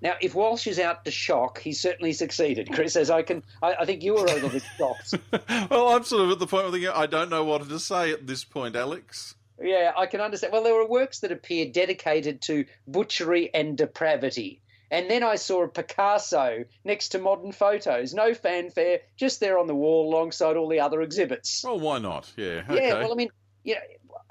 Now, 0.00 0.14
if 0.20 0.34
Walsh 0.34 0.66
is 0.66 0.78
out 0.78 1.04
to 1.04 1.10
shock, 1.10 1.60
he 1.60 1.72
certainly 1.72 2.12
succeeded, 2.12 2.70
Chris. 2.72 2.94
As 2.94 3.10
I 3.10 3.22
can, 3.22 3.42
I, 3.62 3.74
I 3.80 3.84
think 3.84 4.02
you 4.02 4.14
were 4.14 4.24
a 4.24 4.32
little 4.32 4.48
bit 4.48 4.62
shocked. 4.76 5.14
well, 5.70 5.88
I'm 5.88 6.04
sort 6.04 6.24
of 6.24 6.30
at 6.30 6.38
the 6.38 6.46
point 6.46 6.70
where 6.70 6.96
I 6.96 7.06
don't 7.06 7.30
know 7.30 7.44
what 7.44 7.68
to 7.68 7.80
say 7.80 8.12
at 8.12 8.26
this 8.26 8.44
point, 8.44 8.76
Alex. 8.76 9.34
Yeah, 9.60 9.92
I 9.96 10.06
can 10.06 10.20
understand. 10.20 10.52
Well, 10.52 10.62
there 10.62 10.74
were 10.74 10.86
works 10.86 11.20
that 11.20 11.32
appear 11.32 11.66
dedicated 11.66 12.42
to 12.42 12.64
butchery 12.86 13.52
and 13.52 13.76
depravity, 13.76 14.62
And 14.90 15.10
then 15.10 15.24
I 15.24 15.34
saw 15.34 15.64
a 15.64 15.68
Picasso 15.68 16.64
next 16.84 17.08
to 17.10 17.18
modern 17.18 17.50
photos. 17.50 18.14
No 18.14 18.34
fanfare, 18.34 19.00
just 19.16 19.40
there 19.40 19.58
on 19.58 19.66
the 19.66 19.74
wall 19.74 20.12
alongside 20.14 20.56
all 20.56 20.68
the 20.68 20.80
other 20.80 21.02
exhibits. 21.02 21.64
Well, 21.64 21.80
why 21.80 21.98
not? 21.98 22.32
Yeah. 22.36 22.62
Okay. 22.68 22.88
Yeah, 22.88 22.94
well, 23.00 23.12
I 23.12 23.16
mean, 23.16 23.30
you 23.64 23.74
know, 23.74 23.80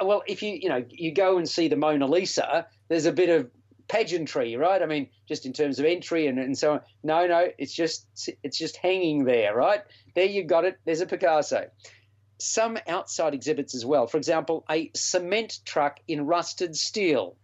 well, 0.08 0.24
if 0.28 0.42
you 0.42 0.54
you 0.54 0.70
know 0.70 0.86
you 0.90 1.14
go 1.14 1.38
and 1.38 1.48
see 1.48 1.68
the 1.68 1.76
Mona 1.76 2.08
Lisa, 2.08 2.68
there's 2.88 3.06
a 3.06 3.12
bit 3.12 3.30
of 3.30 3.52
pageantry, 3.88 4.56
right? 4.56 4.82
I 4.82 4.86
mean, 4.86 5.10
just 5.28 5.46
in 5.46 5.54
terms 5.54 5.80
of 5.80 5.86
entry 5.86 6.28
and, 6.28 6.40
and 6.40 6.58
so 6.58 6.74
on. 6.74 6.82
No, 7.04 7.28
no, 7.28 7.48
it's 7.58 7.74
just 7.74 8.08
it's 8.44 8.58
just 8.58 8.78
hanging 8.78 9.26
there, 9.26 9.56
right? 9.56 9.82
There 10.16 10.26
you 10.26 10.44
got 10.44 10.66
it. 10.66 10.78
There's 10.86 11.02
a 11.02 11.06
Picasso. 11.06 11.70
Some 12.40 12.78
outside 12.88 13.34
exhibits 13.34 13.74
as 13.74 13.86
well. 13.86 14.08
For 14.08 14.18
example, 14.18 14.64
a 14.70 14.92
cement 14.96 15.60
truck 15.66 16.00
in 16.08 16.26
rusted 16.26 16.76
steel. 16.76 17.36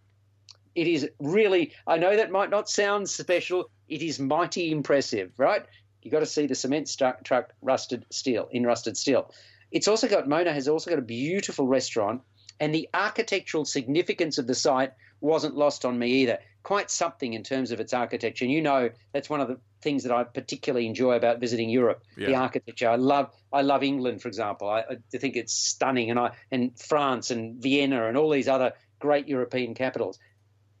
It 0.74 0.86
is 0.86 1.08
really. 1.18 1.72
I 1.86 1.98
know 1.98 2.16
that 2.16 2.30
might 2.30 2.50
not 2.50 2.68
sound 2.68 3.08
special. 3.08 3.70
It 3.88 4.02
is 4.02 4.18
mighty 4.18 4.70
impressive, 4.70 5.32
right? 5.38 5.64
You 6.02 6.10
got 6.10 6.20
to 6.20 6.26
see 6.26 6.46
the 6.46 6.54
cement 6.54 6.94
truck, 6.96 7.24
truck 7.24 7.52
rusted 7.62 8.04
steel 8.10 8.48
in 8.50 8.64
rusted 8.64 8.96
steel. 8.96 9.32
It's 9.72 9.88
also 9.88 10.06
got 10.06 10.28
Mona 10.28 10.52
has 10.52 10.68
also 10.68 10.90
got 10.90 10.98
a 10.98 11.02
beautiful 11.02 11.66
restaurant, 11.66 12.20
and 12.60 12.74
the 12.74 12.88
architectural 12.94 13.64
significance 13.64 14.38
of 14.38 14.46
the 14.46 14.54
site 14.54 14.92
wasn't 15.24 15.56
lost 15.56 15.84
on 15.84 15.98
me 15.98 16.08
either. 16.22 16.38
Quite 16.62 16.90
something 16.90 17.32
in 17.32 17.42
terms 17.42 17.70
of 17.70 17.80
its 17.80 17.92
architecture. 17.92 18.44
And 18.44 18.52
you 18.52 18.62
know 18.62 18.90
that's 19.12 19.28
one 19.30 19.40
of 19.40 19.48
the 19.48 19.58
things 19.80 20.04
that 20.04 20.12
I 20.12 20.24
particularly 20.24 20.86
enjoy 20.86 21.14
about 21.14 21.40
visiting 21.40 21.70
Europe. 21.70 22.02
Yeah. 22.16 22.28
The 22.28 22.34
architecture. 22.36 22.88
I 22.88 22.96
love 22.96 23.30
I 23.52 23.62
love 23.62 23.82
England, 23.82 24.22
for 24.22 24.28
example. 24.28 24.68
I, 24.68 24.80
I 24.80 25.18
think 25.18 25.36
it's 25.36 25.54
stunning, 25.54 26.10
and 26.10 26.18
I 26.18 26.32
and 26.52 26.78
France 26.78 27.30
and 27.30 27.60
Vienna 27.62 28.06
and 28.06 28.16
all 28.16 28.30
these 28.30 28.48
other 28.48 28.72
great 28.98 29.26
European 29.26 29.74
capitals. 29.74 30.18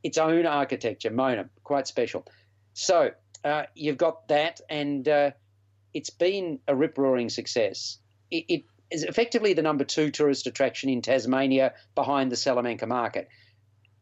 Its 0.02 0.18
own 0.18 0.44
architecture, 0.44 1.10
Mona, 1.10 1.48
quite 1.62 1.86
special. 1.86 2.26
So 2.74 3.10
uh, 3.42 3.64
you've 3.74 3.96
got 3.96 4.28
that, 4.28 4.60
and 4.68 5.08
uh, 5.08 5.30
it's 5.94 6.10
been 6.10 6.60
a 6.68 6.74
rip 6.74 6.98
roaring 6.98 7.30
success. 7.30 7.98
It, 8.30 8.44
it 8.48 8.64
is 8.90 9.04
effectively 9.04 9.54
the 9.54 9.62
number 9.62 9.84
two 9.84 10.10
tourist 10.10 10.46
attraction 10.46 10.90
in 10.90 11.00
Tasmania 11.00 11.72
behind 11.94 12.30
the 12.30 12.36
Salamanca 12.36 12.86
market. 12.86 13.28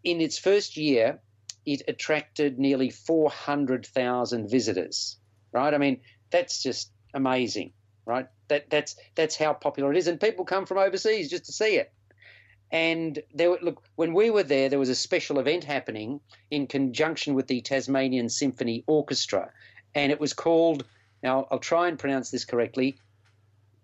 In 0.05 0.21
its 0.21 0.39
first 0.39 0.77
year, 0.77 1.21
it 1.65 1.83
attracted 1.89 2.59
nearly 2.59 2.91
400,000 2.91 4.51
visitors, 4.51 5.17
right? 5.53 5.73
I 5.73 5.79
mean, 5.79 6.01
that's 6.31 6.63
just 6.63 6.91
amazing, 7.15 7.73
right? 8.05 8.27
That, 8.49 8.69
that's, 8.71 8.97
that's 9.15 9.37
how 9.37 9.53
popular 9.53 9.93
it 9.93 9.99
is. 9.99 10.09
And 10.09 10.21
people 10.21 10.45
come 10.45 10.67
from 10.67 10.79
overseas 10.79 11.31
just 11.31 11.45
to 11.47 11.53
see 11.53 11.77
it. 11.77 11.93
And 12.73 13.23
there, 13.35 13.51
were, 13.51 13.59
look, 13.61 13.83
when 13.97 14.15
we 14.15 14.31
were 14.31 14.43
there, 14.43 14.71
there 14.71 14.79
was 14.79 14.89
a 14.89 14.95
special 14.95 15.39
event 15.39 15.63
happening 15.63 16.21
in 16.51 16.67
conjunction 16.67 17.35
with 17.35 17.47
the 17.47 17.61
Tasmanian 17.61 18.31
Symphony 18.31 18.83
Orchestra, 18.87 19.51
and 19.95 20.11
it 20.11 20.19
was 20.19 20.33
called. 20.33 20.87
Now 21.23 21.47
I'll 21.51 21.59
try 21.59 21.89
and 21.89 21.99
pronounce 21.99 22.31
this 22.31 22.47
correctly. 22.47 22.97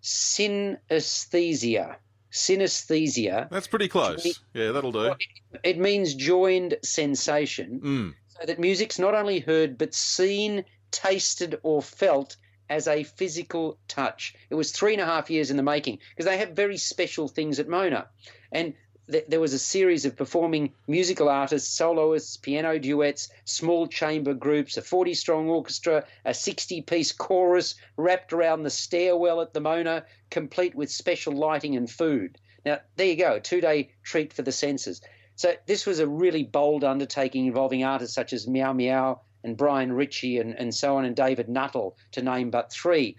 Synesthesia. 0.03 1.97
Synesthesia. 2.33 3.49
That's 3.51 3.67
pretty 3.67 3.89
close. 3.89 4.41
Yeah, 4.55 4.73
that'll 4.73 4.93
do. 4.93 5.15
It 5.63 5.79
means 5.79 6.15
joined 6.15 6.77
sensation, 6.83 7.81
Mm. 7.83 8.15
so 8.29 8.47
that 8.47 8.59
music's 8.59 8.99
not 8.99 9.15
only 9.15 9.41
heard 9.41 9.79
but 9.79 9.95
seen, 9.95 10.65
tasted, 10.91 11.59
or 11.63 11.83
felt 11.83 12.37
as 12.71 12.87
a 12.87 13.03
physical 13.05 13.79
touch. 13.89 14.35
It 14.51 14.55
was 14.55 14.73
three 14.73 14.93
and 14.93 15.01
a 15.01 15.07
half 15.07 15.31
years 15.31 15.51
in 15.51 15.57
the 15.57 15.63
making 15.63 15.99
because 16.11 16.27
they 16.27 16.37
have 16.39 16.51
very 16.51 16.77
special 16.77 17.29
things 17.29 17.59
at 17.59 17.69
Mona. 17.69 18.09
And 18.53 18.75
th- 19.11 19.27
there 19.29 19.41
was 19.41 19.53
a 19.53 19.59
series 19.59 20.05
of 20.05 20.17
performing 20.17 20.73
musical 20.87 21.29
artists, 21.29 21.75
soloists, 21.75 22.37
piano 22.37 22.79
duets, 22.79 23.29
small 23.45 23.87
chamber 23.87 24.35
groups, 24.35 24.77
a 24.77 24.83
40 24.83 25.15
strong 25.15 25.49
orchestra, 25.49 26.05
a 26.25 26.35
60 26.35 26.83
piece 26.83 27.13
chorus 27.13 27.75
wrapped 27.97 28.33
around 28.33 28.63
the 28.63 28.71
stairwell 28.71 29.41
at 29.41 29.53
the 29.53 29.61
Mona, 29.61 30.05
complete 30.31 30.75
with 30.75 30.91
special 30.91 31.33
lighting 31.33 31.77
and 31.77 31.91
food. 31.91 32.39
Now, 32.65 32.81
there 32.97 33.07
you 33.07 33.17
go, 33.17 33.35
a 33.35 33.41
two 33.41 33.61
day 33.61 33.91
treat 34.03 34.33
for 34.33 34.43
the 34.43 34.53
senses. 34.53 35.01
So, 35.37 35.55
this 35.67 35.87
was 35.87 36.01
a 36.01 36.07
really 36.07 36.43
bold 36.43 36.85
undertaking 36.85 37.47
involving 37.47 37.85
artists 37.85 38.15
such 38.15 38.33
as 38.33 38.49
Meow 38.49 38.73
Meow 38.73 39.21
and 39.45 39.57
Brian 39.57 39.93
Ritchie 39.93 40.39
and, 40.39 40.55
and 40.55 40.75
so 40.75 40.97
on, 40.97 41.05
and 41.05 41.15
David 41.15 41.49
Nuttall, 41.49 41.97
to 42.13 42.23
name 42.23 42.51
but 42.51 42.73
three. 42.73 43.17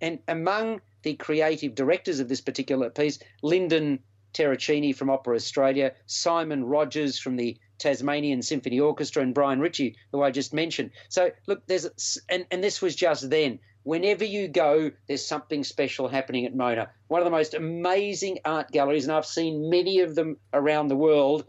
And 0.00 0.20
among 0.28 0.80
the 1.02 1.14
creative 1.14 1.74
directors 1.74 2.20
of 2.20 2.28
this 2.28 2.40
particular 2.40 2.90
piece, 2.90 3.18
Lyndon 3.42 3.98
Terracini 4.34 4.94
from 4.94 5.10
Opera 5.10 5.36
Australia, 5.36 5.94
Simon 6.06 6.64
Rogers 6.64 7.18
from 7.18 7.36
the 7.36 7.56
Tasmanian 7.78 8.42
Symphony 8.42 8.80
Orchestra, 8.80 9.22
and 9.22 9.34
Brian 9.34 9.60
Ritchie, 9.60 9.96
who 10.12 10.22
I 10.22 10.30
just 10.30 10.52
mentioned. 10.52 10.90
So, 11.08 11.30
look, 11.46 11.66
there's, 11.66 12.18
and, 12.28 12.46
and 12.50 12.62
this 12.62 12.82
was 12.82 12.94
just 12.94 13.30
then. 13.30 13.60
Whenever 13.84 14.24
you 14.24 14.48
go, 14.48 14.90
there's 15.06 15.24
something 15.24 15.64
special 15.64 16.08
happening 16.08 16.44
at 16.44 16.54
Mona. 16.54 16.90
One 17.06 17.20
of 17.20 17.24
the 17.24 17.30
most 17.30 17.54
amazing 17.54 18.40
art 18.44 18.70
galleries, 18.70 19.04
and 19.04 19.12
I've 19.12 19.24
seen 19.24 19.70
many 19.70 20.00
of 20.00 20.14
them 20.14 20.36
around 20.52 20.88
the 20.88 20.96
world. 20.96 21.46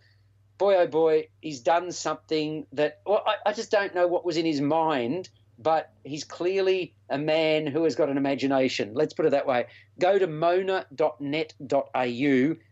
Boy, 0.58 0.76
oh 0.76 0.88
boy, 0.88 1.28
he's 1.42 1.62
done 1.62 1.92
something 1.92 2.66
that 2.74 3.02
well, 3.06 3.24
I, 3.26 3.50
I 3.50 3.54
just 3.54 3.72
don't 3.72 3.96
know 3.96 4.08
what 4.08 4.26
was 4.26 4.38
in 4.38 4.46
his 4.46 4.62
mind, 4.62 5.30
but 5.62 5.92
he's 6.04 6.24
clearly 6.24 6.96
a 7.10 7.18
man 7.18 7.68
who 7.68 7.84
has 7.84 7.96
got 7.96 8.10
an 8.10 8.18
imagination. 8.18 8.94
Let's 8.94 9.14
put 9.14 9.26
it 9.26 9.32
that 9.32 9.46
way. 9.46 9.68
Go 10.00 10.18
to 10.18 10.26
mona.net.au 10.26 11.20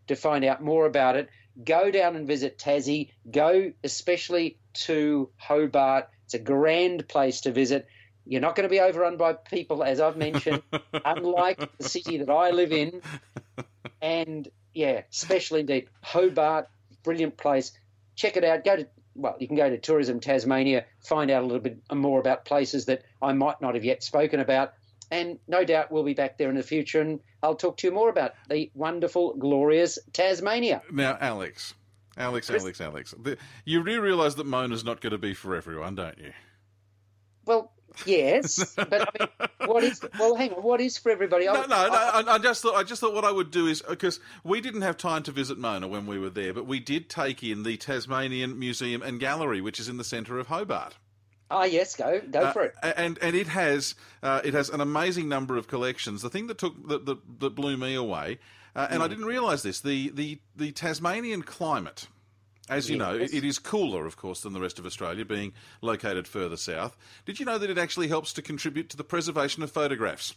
to 0.07 0.15
find 0.15 0.45
out 0.45 0.63
more 0.63 0.85
about 0.85 1.17
it. 1.17 1.29
Go 1.63 1.91
down 1.91 2.15
and 2.15 2.25
visit 2.25 2.57
Tassie. 2.57 3.09
Go 3.29 3.73
especially 3.83 4.57
to 4.85 5.29
Hobart. 5.37 6.09
It's 6.25 6.33
a 6.33 6.39
grand 6.39 7.07
place 7.09 7.41
to 7.41 7.51
visit. 7.51 7.87
You're 8.25 8.41
not 8.41 8.55
going 8.55 8.63
to 8.63 8.69
be 8.69 8.79
overrun 8.79 9.17
by 9.17 9.33
people, 9.33 9.83
as 9.83 9.99
I've 9.99 10.17
mentioned, 10.17 10.61
unlike 11.05 11.77
the 11.77 11.83
city 11.83 12.17
that 12.19 12.29
I 12.29 12.51
live 12.51 12.71
in. 12.71 13.01
And 13.99 14.47
yeah, 14.75 15.01
special 15.09 15.57
indeed. 15.57 15.89
Hobart, 16.01 16.67
brilliant 17.03 17.35
place. 17.35 17.71
Check 18.15 18.37
it 18.37 18.43
out. 18.43 18.63
Go 18.63 18.75
to 18.75 18.87
well, 19.17 19.35
you 19.39 19.47
can 19.47 19.57
go 19.57 19.69
to 19.69 19.77
Tourism 19.77 20.19
Tasmania, 20.19 20.85
find 21.01 21.29
out 21.31 21.43
a 21.43 21.45
little 21.45 21.61
bit 21.61 21.79
more 21.91 22.19
about 22.19 22.45
places 22.45 22.85
that 22.85 23.03
I 23.21 23.33
might 23.33 23.61
not 23.61 23.75
have 23.75 23.83
yet 23.83 24.03
spoken 24.03 24.39
about. 24.39 24.73
And 25.09 25.39
no 25.47 25.63
doubt 25.63 25.91
we'll 25.91 26.03
be 26.03 26.13
back 26.13 26.37
there 26.37 26.49
in 26.49 26.55
the 26.55 26.63
future 26.63 27.01
and 27.01 27.19
I'll 27.41 27.55
talk 27.55 27.77
to 27.77 27.87
you 27.87 27.93
more 27.93 28.09
about 28.09 28.33
the 28.49 28.69
wonderful, 28.73 29.35
glorious 29.35 29.97
Tasmania. 30.11 30.81
Now, 30.91 31.17
Alex, 31.19 31.73
Alex, 32.17 32.49
Alex, 32.49 32.81
Alex, 32.81 33.15
the, 33.17 33.37
you 33.63 33.83
do 33.83 34.01
realise 34.01 34.35
that 34.35 34.45
Mona's 34.45 34.83
not 34.83 35.01
going 35.01 35.11
to 35.11 35.17
be 35.17 35.33
for 35.33 35.55
everyone, 35.55 35.95
don't 35.95 36.17
you? 36.17 36.33
Well, 37.45 37.71
yes, 38.05 38.73
but 38.75 39.01
I 39.01 39.07
mean, 39.19 39.49
what 39.69 39.83
is? 39.83 40.01
Well, 40.19 40.35
hang 40.35 40.53
on. 40.53 40.63
What 40.63 40.81
is 40.81 40.97
for 40.97 41.11
everybody? 41.11 41.45
No, 41.45 41.53
I- 41.53 41.61
no, 41.67 41.87
no. 41.87 41.93
I- 42.31 42.35
I, 42.35 42.37
just 42.37 42.61
thought 42.61 42.75
I 42.75 42.83
just 42.83 43.01
thought 43.01 43.13
what 43.13 43.25
I 43.25 43.31
would 43.31 43.51
do 43.51 43.67
is 43.67 43.81
because 43.81 44.19
we 44.43 44.61
didn't 44.61 44.81
have 44.83 44.97
time 44.97 45.23
to 45.23 45.31
visit 45.31 45.57
Mona 45.57 45.87
when 45.87 46.05
we 46.05 46.19
were 46.19 46.29
there, 46.29 46.53
but 46.53 46.65
we 46.67 46.79
did 46.79 47.09
take 47.09 47.43
in 47.43 47.63
the 47.63 47.77
Tasmanian 47.77 48.57
Museum 48.59 49.01
and 49.01 49.19
Gallery, 49.19 49.61
which 49.61 49.79
is 49.79 49.89
in 49.89 49.97
the 49.97 50.03
centre 50.03 50.37
of 50.39 50.47
Hobart. 50.47 50.95
Ah, 51.49 51.63
yes, 51.63 51.95
go 51.95 52.19
go 52.29 52.41
Uh, 52.41 52.51
for 52.51 52.63
it. 52.63 52.75
and 52.83 53.17
and 53.21 53.35
it 53.35 53.47
has 53.47 53.95
uh, 54.21 54.41
it 54.43 54.53
has 54.53 54.69
an 54.69 54.81
amazing 54.81 55.29
number 55.29 55.55
of 55.57 55.67
collections. 55.67 56.21
The 56.21 56.29
thing 56.29 56.47
that 56.47 56.57
took 56.57 56.87
that 56.89 57.05
that, 57.05 57.39
that 57.39 57.55
blew 57.55 57.77
me 57.77 57.95
away, 57.95 58.39
uh, 58.75 58.87
and 58.89 59.01
I 59.01 59.07
didn't 59.07 59.25
realise 59.25 59.61
this 59.63 59.79
the 59.79 60.09
the 60.09 60.39
the 60.55 60.71
Tasmanian 60.73 61.43
climate. 61.43 62.07
As 62.69 62.89
you 62.89 62.97
know, 62.97 63.15
it 63.15 63.31
is 63.43 63.59
cooler, 63.59 64.05
of 64.05 64.17
course, 64.17 64.41
than 64.41 64.53
the 64.53 64.59
rest 64.59 64.77
of 64.77 64.85
Australia, 64.85 65.23
being 65.23 65.53
located 65.81 66.27
further 66.27 66.57
south. 66.57 66.97
Did 67.25 67.39
you 67.39 67.45
know 67.45 67.57
that 67.57 67.69
it 67.69 67.77
actually 67.77 68.07
helps 68.09 68.33
to 68.33 68.41
contribute 68.41 68.89
to 68.89 68.97
the 68.97 69.03
preservation 69.03 69.63
of 69.63 69.71
photographs? 69.71 70.35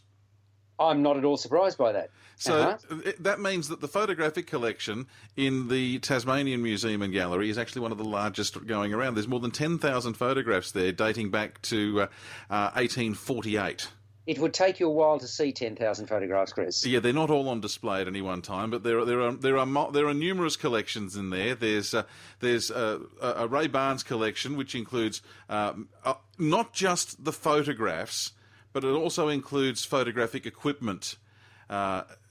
I'm 0.79 1.03
not 1.03 1.19
at 1.19 1.25
all 1.27 1.37
surprised 1.37 1.77
by 1.77 1.93
that. 1.93 2.11
So 2.37 2.57
Uh-huh. 2.57 3.13
that 3.19 3.39
means 3.39 3.69
that 3.69 3.83
the 3.83 3.89
photographic 3.89 4.47
collection 4.47 5.07
in 5.37 5.69
the 5.69 5.99
Tasmanian 5.99 6.63
Museum 6.63 7.03
and 7.03 7.13
Gallery 7.13 7.51
is 7.51 7.59
actually 7.59 7.83
one 7.83 7.93
of 7.93 7.99
the 7.99 8.05
largest 8.05 8.67
going 8.67 8.95
around. 8.95 9.15
There's 9.15 9.29
more 9.29 9.41
than 9.41 9.51
10,000 9.51 10.15
photographs 10.15 10.73
there 10.73 10.91
dating 10.91 11.31
back 11.31 11.61
to 11.63 12.03
uh, 12.03 12.05
uh, 12.49 12.71
1848. 12.77 13.89
It 14.27 14.39
would 14.39 14.53
take 14.55 14.81
you 14.81 14.87
a 14.87 14.91
while 14.91 15.19
to 15.19 15.27
see 15.27 15.53
ten 15.53 15.77
thousand 15.77 16.07
photographs, 16.07 16.53
Chris. 16.53 16.85
Yeah, 16.85 17.01
they're 17.01 17.13
not 17.13 17.31
all 17.31 17.49
on 17.49 17.61
display 17.61 18.01
at 18.01 18.07
any 18.07 18.21
one 18.21 18.43
time, 18.43 18.71
but 18.71 18.83
there 18.83 18.99
are 18.99 19.05
there 19.05 19.21
are 19.21 19.33
there 19.33 19.59
are 19.59 19.67
mo- 19.67 19.91
there 19.91 20.07
are 20.07 20.15
numerous 20.15 20.57
collections 20.57 21.17
in 21.17 21.31
there. 21.31 21.55
There's 21.55 21.95
uh, 21.95 22.05
there's 22.41 22.71
uh, 22.71 22.99
a 23.21 23.49
Ray 23.49 23.67
Barnes 23.67 24.03
collection 24.03 24.57
which 24.57 24.75
includes 24.75 25.23
um, 25.49 25.89
uh, 26.05 26.15
not 26.39 26.73
just 26.73 27.25
the 27.25 27.33
photographs, 27.33 28.33
but 28.73 28.85
it 28.85 28.89
also 28.89 29.29
includes 29.29 29.85
photographic 29.85 30.47
equipment. 30.47 31.17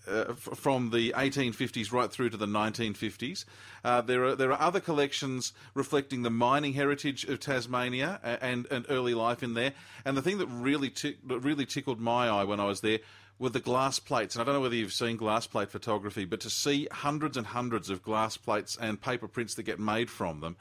Uh, 0.08 0.34
from 0.34 0.90
the 0.92 1.14
1850s 1.16 1.92
right 1.92 2.12
through 2.12 2.30
to 2.30 2.38
the 2.38 2.48
1950s, 2.48 3.46
uh, 3.84 4.02
there 4.02 4.26
are 4.26 4.36
there 4.36 4.52
are 4.52 4.60
other 4.60 4.80
collections 4.80 5.54
reflecting 5.74 6.24
the 6.24 6.30
mining 6.30 6.74
heritage 6.74 7.26
of 7.26 7.40
Tasmania 7.40 8.20
and 8.24 8.66
and 8.72 8.86
early 8.90 9.14
life 9.14 9.44
in 9.44 9.54
there. 9.54 9.74
And 10.06 10.16
the 10.16 10.22
thing 10.22 10.38
that 10.40 10.48
really 10.48 10.90
tick, 10.90 11.18
really 11.28 11.66
tickled 11.66 12.00
my 12.00 12.28
eye 12.28 12.46
when 12.46 12.60
I 12.60 12.66
was 12.66 12.82
there 12.82 13.00
were 13.40 13.50
the 13.50 13.60
glass 13.60 14.00
plates. 14.00 14.36
And 14.36 14.42
I 14.42 14.46
don't 14.46 14.56
know 14.56 14.62
whether 14.62 14.76
you've 14.76 14.94
seen 14.94 15.18
glass 15.18 15.48
plate 15.48 15.70
photography, 15.70 16.26
but 16.26 16.42
to 16.42 16.50
see 16.50 16.88
hundreds 16.92 17.38
and 17.38 17.48
hundreds 17.48 17.90
of 17.90 18.04
glass 18.04 18.38
plates 18.38 18.78
and 18.80 19.02
paper 19.02 19.28
prints 19.28 19.56
that 19.56 19.64
get 19.64 19.80
made 19.80 20.10
from 20.10 20.42
them, 20.42 20.58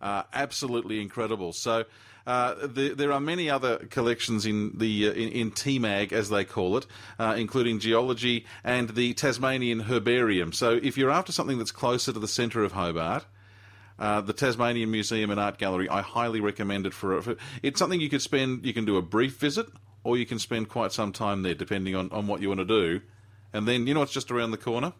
uh, 0.00 0.22
absolutely 0.32 1.00
incredible. 1.00 1.52
So. 1.52 1.84
Uh, 2.26 2.66
there, 2.66 2.94
there, 2.94 3.10
are 3.10 3.20
many 3.20 3.48
other 3.48 3.78
collections 3.86 4.44
in 4.44 4.76
the 4.76 5.08
uh, 5.08 5.12
in, 5.12 5.28
in, 5.30 5.50
TMAG, 5.50 6.12
as 6.12 6.28
they 6.28 6.44
call 6.44 6.76
it, 6.76 6.86
uh, 7.18 7.34
including 7.38 7.78
geology 7.78 8.44
and 8.62 8.90
the 8.90 9.14
Tasmanian 9.14 9.80
Herbarium. 9.80 10.52
So, 10.52 10.78
if 10.82 10.98
you're 10.98 11.10
after 11.10 11.32
something 11.32 11.56
that's 11.56 11.72
closer 11.72 12.12
to 12.12 12.18
the 12.18 12.28
centre 12.28 12.62
of 12.62 12.72
Hobart, 12.72 13.24
uh, 13.98 14.20
the 14.20 14.34
Tasmanian 14.34 14.90
Museum 14.90 15.30
and 15.30 15.40
Art 15.40 15.56
Gallery, 15.56 15.88
I 15.88 16.02
highly 16.02 16.40
recommend 16.40 16.86
it 16.86 16.92
for, 16.92 17.22
for, 17.22 17.36
It's 17.62 17.78
something 17.78 17.98
you 17.98 18.10
could 18.10 18.22
spend. 18.22 18.64
You 18.66 18.74
can 18.74 18.84
do 18.84 18.98
a 18.98 19.02
brief 19.02 19.38
visit, 19.38 19.66
or 20.04 20.16
you 20.16 20.26
can 20.26 20.38
spend 20.38 20.68
quite 20.68 20.92
some 20.92 21.12
time 21.12 21.42
there, 21.42 21.54
depending 21.54 21.96
on, 21.96 22.10
on 22.12 22.26
what 22.26 22.40
you 22.40 22.48
want 22.48 22.60
to 22.60 22.66
do. 22.66 23.00
And 23.52 23.66
then 23.66 23.86
you 23.86 23.94
know 23.94 24.00
what's 24.00 24.12
just 24.12 24.30
around 24.30 24.50
the 24.50 24.58
corner? 24.58 24.92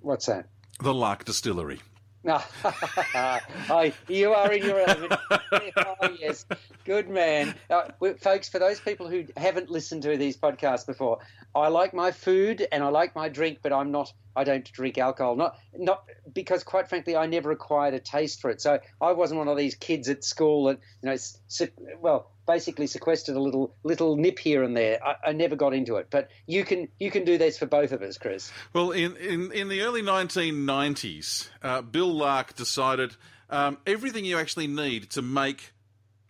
What's 0.00 0.26
that? 0.26 0.48
The 0.80 0.94
Lark 0.94 1.24
Distillery. 1.24 1.80
oh, 2.24 3.92
you 4.08 4.32
are 4.32 4.52
in 4.52 4.62
your 4.62 4.80
element. 4.80 5.12
oh, 5.76 6.16
yes. 6.18 6.44
Good 6.84 7.08
man. 7.08 7.54
Uh, 7.70 7.84
folks, 8.20 8.48
for 8.48 8.58
those 8.58 8.80
people 8.80 9.08
who 9.08 9.24
haven't 9.36 9.70
listened 9.70 10.02
to 10.02 10.16
these 10.16 10.36
podcasts 10.36 10.86
before, 10.86 11.18
I 11.54 11.68
like 11.68 11.94
my 11.94 12.10
food 12.10 12.66
and 12.72 12.82
I 12.82 12.88
like 12.88 13.14
my 13.14 13.28
drink, 13.28 13.58
but 13.62 13.72
I'm 13.72 13.92
not. 13.92 14.12
I 14.36 14.44
don't 14.44 14.70
drink 14.72 14.98
alcohol. 14.98 15.36
Not 15.36 15.58
not 15.76 16.04
because, 16.32 16.64
quite 16.64 16.88
frankly, 16.88 17.16
I 17.16 17.26
never 17.26 17.50
acquired 17.50 17.94
a 17.94 18.00
taste 18.00 18.40
for 18.40 18.50
it. 18.50 18.60
So 18.60 18.78
I 19.00 19.12
wasn't 19.12 19.38
one 19.38 19.48
of 19.48 19.56
these 19.56 19.74
kids 19.74 20.08
at 20.08 20.24
school 20.24 20.64
that 20.64 20.78
you 21.02 21.10
know. 21.10 21.96
Well, 22.00 22.30
basically 22.48 22.86
sequestered 22.86 23.36
a 23.36 23.40
little 23.40 23.76
little 23.84 24.16
nip 24.16 24.38
here 24.38 24.64
and 24.64 24.76
there. 24.76 24.98
I, 25.06 25.28
I, 25.28 25.32
never 25.32 25.54
got 25.54 25.74
into 25.74 25.96
it, 25.96 26.08
but 26.10 26.30
you 26.46 26.64
can 26.64 26.88
you 26.98 27.12
can 27.12 27.24
do 27.24 27.38
this 27.38 27.58
for 27.58 27.66
both 27.66 27.92
of 27.92 28.02
us, 28.02 28.18
Chris. 28.18 28.50
Well, 28.72 28.90
in 28.90 29.16
in, 29.18 29.52
in 29.52 29.68
the 29.68 29.82
early 29.82 30.02
1990s, 30.02 31.50
uh, 31.62 31.82
Bill 31.82 32.12
Lark 32.12 32.56
decided 32.56 33.14
um, 33.50 33.78
everything 33.86 34.24
you 34.24 34.38
actually 34.38 34.66
need 34.66 35.10
to 35.10 35.22
make 35.22 35.72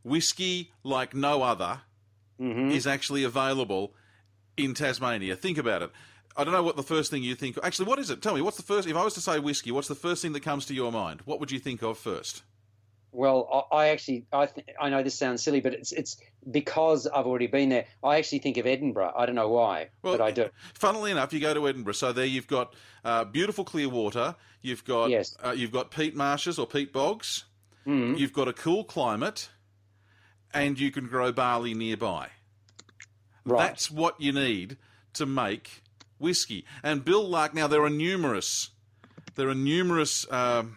whiskey 0.02 0.72
like 0.82 1.14
no 1.14 1.42
other 1.42 1.82
mm-hmm. 2.38 2.72
is 2.72 2.86
actually 2.86 3.24
available 3.24 3.94
in 4.56 4.74
Tasmania. 4.74 5.36
Think 5.36 5.56
about 5.56 5.82
it. 5.82 5.90
I 6.36 6.44
don't 6.44 6.52
know 6.52 6.62
what 6.62 6.76
the 6.76 6.82
first 6.82 7.10
thing 7.10 7.22
you 7.22 7.34
think. 7.34 7.58
Actually, 7.62 7.88
what 7.88 7.98
is 7.98 8.10
it? 8.10 8.22
Tell 8.22 8.34
me. 8.34 8.42
What's 8.42 8.56
the 8.56 8.62
first? 8.62 8.88
If 8.88 8.96
I 8.96 9.04
was 9.04 9.14
to 9.14 9.20
say 9.20 9.38
whiskey, 9.38 9.70
what's 9.70 9.88
the 9.88 9.94
first 9.94 10.20
thing 10.20 10.32
that 10.32 10.42
comes 10.42 10.66
to 10.66 10.74
your 10.74 10.90
mind? 10.90 11.22
What 11.24 11.38
would 11.40 11.52
you 11.52 11.60
think 11.60 11.82
of 11.82 11.96
first? 11.96 12.42
Well, 13.12 13.66
I 13.72 13.88
actually, 13.88 14.26
I 14.32 14.46
th- 14.46 14.66
I 14.78 14.90
know 14.90 15.02
this 15.02 15.14
sounds 15.14 15.42
silly, 15.42 15.60
but 15.60 15.72
it's 15.72 15.92
it's 15.92 16.18
because 16.50 17.06
I've 17.06 17.26
already 17.26 17.46
been 17.46 17.70
there. 17.70 17.86
I 18.04 18.18
actually 18.18 18.40
think 18.40 18.58
of 18.58 18.66
Edinburgh. 18.66 19.12
I 19.16 19.24
don't 19.24 19.34
know 19.34 19.48
why, 19.48 19.88
well, 20.02 20.16
but 20.16 20.22
I 20.22 20.30
do. 20.30 20.50
Funnily 20.74 21.10
enough, 21.10 21.32
you 21.32 21.40
go 21.40 21.54
to 21.54 21.68
Edinburgh, 21.68 21.94
so 21.94 22.12
there 22.12 22.26
you've 22.26 22.46
got 22.46 22.74
uh, 23.04 23.24
beautiful 23.24 23.64
clear 23.64 23.88
water. 23.88 24.36
You've 24.60 24.84
got 24.84 25.08
yes. 25.08 25.36
Uh, 25.42 25.52
you've 25.52 25.72
got 25.72 25.90
peat 25.90 26.14
marshes 26.14 26.58
or 26.58 26.66
peat 26.66 26.92
bogs. 26.92 27.44
Mm. 27.86 28.18
You've 28.18 28.34
got 28.34 28.46
a 28.46 28.52
cool 28.52 28.84
climate, 28.84 29.48
and 30.52 30.78
you 30.78 30.90
can 30.90 31.06
grow 31.06 31.32
barley 31.32 31.72
nearby. 31.72 32.28
Right. 33.46 33.66
That's 33.66 33.90
what 33.90 34.20
you 34.20 34.32
need 34.32 34.76
to 35.14 35.24
make 35.24 35.82
whiskey. 36.18 36.66
And 36.82 37.04
Bill 37.04 37.26
Lark. 37.26 37.54
Now 37.54 37.66
there 37.66 37.82
are 37.82 37.90
numerous, 37.90 38.70
there 39.34 39.48
are 39.48 39.54
numerous. 39.54 40.30
Um, 40.30 40.76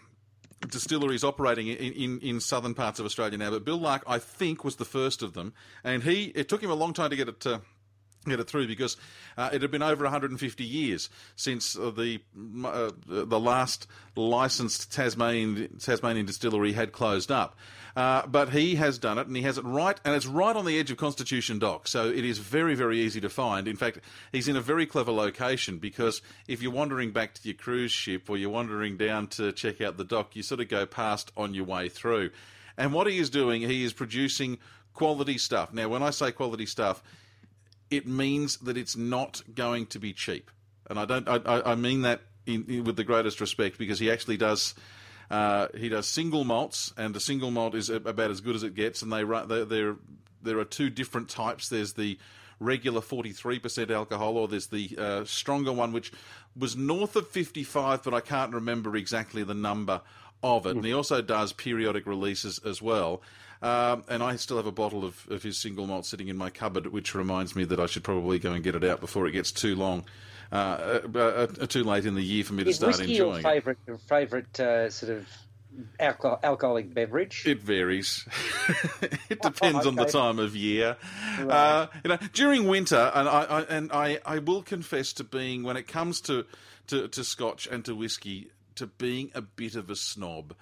distilleries 0.69 1.23
operating 1.23 1.67
in, 1.67 1.93
in, 1.93 2.19
in, 2.19 2.39
southern 2.39 2.73
parts 2.73 2.99
of 2.99 3.05
Australia 3.05 3.37
now, 3.37 3.49
but 3.49 3.65
Bill 3.65 3.79
Lark, 3.79 4.03
I 4.07 4.19
think, 4.19 4.63
was 4.63 4.75
the 4.75 4.85
first 4.85 5.23
of 5.23 5.33
them, 5.33 5.53
and 5.83 6.03
he 6.03 6.25
it 6.35 6.49
took 6.49 6.61
him 6.61 6.69
a 6.69 6.75
long 6.75 6.93
time 6.93 7.09
to 7.09 7.15
get 7.15 7.27
it. 7.27 7.45
Uh, 7.45 7.59
get 8.25 8.39
it 8.39 8.47
through 8.47 8.67
because 8.67 8.97
uh, 9.37 9.49
it 9.51 9.61
had 9.61 9.71
been 9.71 9.81
over 9.81 10.03
150 10.03 10.63
years 10.63 11.09
since 11.35 11.77
uh, 11.77 11.91
the 11.91 12.19
uh, 12.65 12.91
the 13.05 13.39
last 13.39 13.87
licensed 14.15 14.91
Tasmanian 14.91 15.77
Tasmanian 15.79 16.25
distillery 16.25 16.73
had 16.73 16.91
closed 16.91 17.31
up. 17.31 17.55
Uh, 17.95 18.25
but 18.25 18.49
he 18.49 18.75
has 18.75 18.97
done 18.97 19.17
it, 19.17 19.27
and 19.27 19.35
he 19.35 19.41
has 19.41 19.57
it 19.57 19.65
right, 19.65 19.99
and 20.05 20.15
it's 20.15 20.25
right 20.25 20.55
on 20.55 20.65
the 20.65 20.79
edge 20.79 20.91
of 20.91 20.97
Constitution 20.97 21.59
Dock, 21.59 21.87
so 21.87 22.07
it 22.07 22.23
is 22.23 22.37
very, 22.37 22.73
very 22.73 22.99
easy 22.99 23.19
to 23.19 23.29
find. 23.29 23.67
In 23.67 23.75
fact, 23.75 23.99
he's 24.31 24.47
in 24.47 24.55
a 24.55 24.61
very 24.61 24.85
clever 24.85 25.11
location 25.11 25.77
because 25.77 26.21
if 26.47 26.61
you're 26.61 26.71
wandering 26.71 27.11
back 27.11 27.33
to 27.33 27.41
your 27.43 27.55
cruise 27.55 27.91
ship 27.91 28.29
or 28.29 28.37
you're 28.37 28.49
wandering 28.49 28.95
down 28.95 29.27
to 29.27 29.51
check 29.51 29.81
out 29.81 29.97
the 29.97 30.05
dock, 30.05 30.35
you 30.35 30.43
sort 30.43 30.61
of 30.61 30.69
go 30.69 30.85
past 30.85 31.31
on 31.35 31.53
your 31.53 31.65
way 31.65 31.89
through. 31.89 32.31
And 32.77 32.93
what 32.93 33.07
he 33.07 33.19
is 33.19 33.29
doing, 33.29 33.61
he 33.61 33.83
is 33.83 33.91
producing 33.91 34.57
quality 34.93 35.37
stuff. 35.37 35.73
Now, 35.73 35.89
when 35.89 36.01
I 36.01 36.11
say 36.11 36.31
quality 36.31 36.65
stuff, 36.65 37.03
it 37.91 38.07
means 38.07 38.57
that 38.57 38.77
it's 38.77 38.95
not 38.95 39.41
going 39.53 39.85
to 39.87 39.99
be 39.99 40.13
cheap, 40.13 40.49
and 40.89 40.97
I 40.97 41.05
don't. 41.05 41.27
I, 41.27 41.61
I 41.65 41.75
mean 41.75 42.01
that 42.01 42.21
in, 42.45 42.65
in, 42.67 42.83
with 42.85 42.95
the 42.95 43.03
greatest 43.03 43.39
respect 43.39 43.77
because 43.77 43.99
he 43.99 44.09
actually 44.09 44.37
does 44.37 44.73
uh, 45.29 45.67
he 45.75 45.89
does 45.89 46.07
single 46.07 46.43
malts, 46.43 46.93
and 46.97 47.13
the 47.13 47.19
single 47.19 47.51
malt 47.51 47.75
is 47.75 47.89
about 47.89 48.31
as 48.31 48.41
good 48.41 48.55
as 48.55 48.63
it 48.63 48.75
gets. 48.75 49.01
And 49.01 49.11
they 49.11 49.23
there 49.23 49.95
there 50.41 50.59
are 50.59 50.65
two 50.65 50.89
different 50.89 51.29
types. 51.29 51.69
There's 51.69 51.93
the 51.93 52.17
regular 52.59 53.01
43% 53.01 53.89
alcohol, 53.89 54.37
or 54.37 54.47
there's 54.47 54.67
the 54.67 54.95
uh, 54.97 55.25
stronger 55.25 55.71
one, 55.71 55.93
which 55.93 56.11
was 56.55 56.75
north 56.75 57.15
of 57.15 57.27
55, 57.27 58.03
but 58.03 58.13
I 58.13 58.19
can't 58.19 58.53
remember 58.53 58.95
exactly 58.95 59.43
the 59.43 59.55
number 59.55 60.01
of 60.43 60.65
it. 60.65 60.75
And 60.75 60.85
he 60.85 60.93
also 60.93 61.21
does 61.21 61.53
periodic 61.53 62.05
releases 62.05 62.59
as 62.59 62.81
well. 62.81 63.21
Um, 63.61 64.03
and 64.09 64.23
I 64.23 64.35
still 64.37 64.57
have 64.57 64.65
a 64.65 64.71
bottle 64.71 65.05
of, 65.05 65.27
of 65.29 65.43
his 65.43 65.57
single 65.57 65.85
malt 65.85 66.07
sitting 66.07 66.29
in 66.29 66.37
my 66.37 66.49
cupboard, 66.49 66.87
which 66.87 67.13
reminds 67.13 67.55
me 67.55 67.63
that 67.65 67.79
I 67.79 67.85
should 67.85 68.03
probably 68.03 68.39
go 68.39 68.53
and 68.53 68.63
get 68.63 68.73
it 68.73 68.83
out 68.83 68.99
before 68.99 69.27
it 69.27 69.33
gets 69.33 69.51
too 69.51 69.75
long 69.75 70.05
uh, 70.51 70.99
uh, 71.15 71.17
uh, 71.17 71.47
too 71.67 71.83
late 71.83 72.05
in 72.05 72.15
the 72.15 72.21
year 72.21 72.43
for 72.43 72.53
me 72.53 72.63
to 72.63 72.71
Is 72.71 72.75
start 72.77 72.97
whiskey 72.97 73.13
enjoying. 73.13 73.41
Your 73.41 73.51
favourite, 73.51 73.77
favourite 74.07 74.59
uh, 74.59 74.89
sort 74.89 75.13
of 75.13 75.27
alcohol, 75.99 76.39
alcoholic 76.43 76.93
beverage? 76.93 77.43
It 77.45 77.61
varies. 77.61 78.27
it 79.29 79.41
depends 79.41 79.77
oh, 79.77 79.79
okay. 79.79 79.87
on 79.89 79.95
the 79.95 80.05
time 80.05 80.39
of 80.39 80.55
year. 80.55 80.97
Right. 81.39 81.49
Uh, 81.49 81.87
you 82.03 82.09
know, 82.09 82.17
during 82.33 82.67
winter, 82.67 83.11
and 83.15 83.29
I, 83.29 83.43
I, 83.43 83.61
and 83.61 83.91
I, 83.91 84.19
I 84.25 84.39
will 84.39 84.61
confess 84.61 85.13
to 85.13 85.23
being 85.23 85.63
when 85.63 85.77
it 85.77 85.87
comes 85.87 86.19
to, 86.21 86.45
to, 86.87 87.07
to 87.07 87.23
Scotch 87.23 87.67
and 87.67 87.85
to 87.85 87.95
whiskey, 87.95 88.51
to 88.75 88.87
being 88.87 89.31
a 89.33 89.41
bit 89.41 89.75
of 89.75 89.89
a 89.89 89.95
snob. 89.95 90.53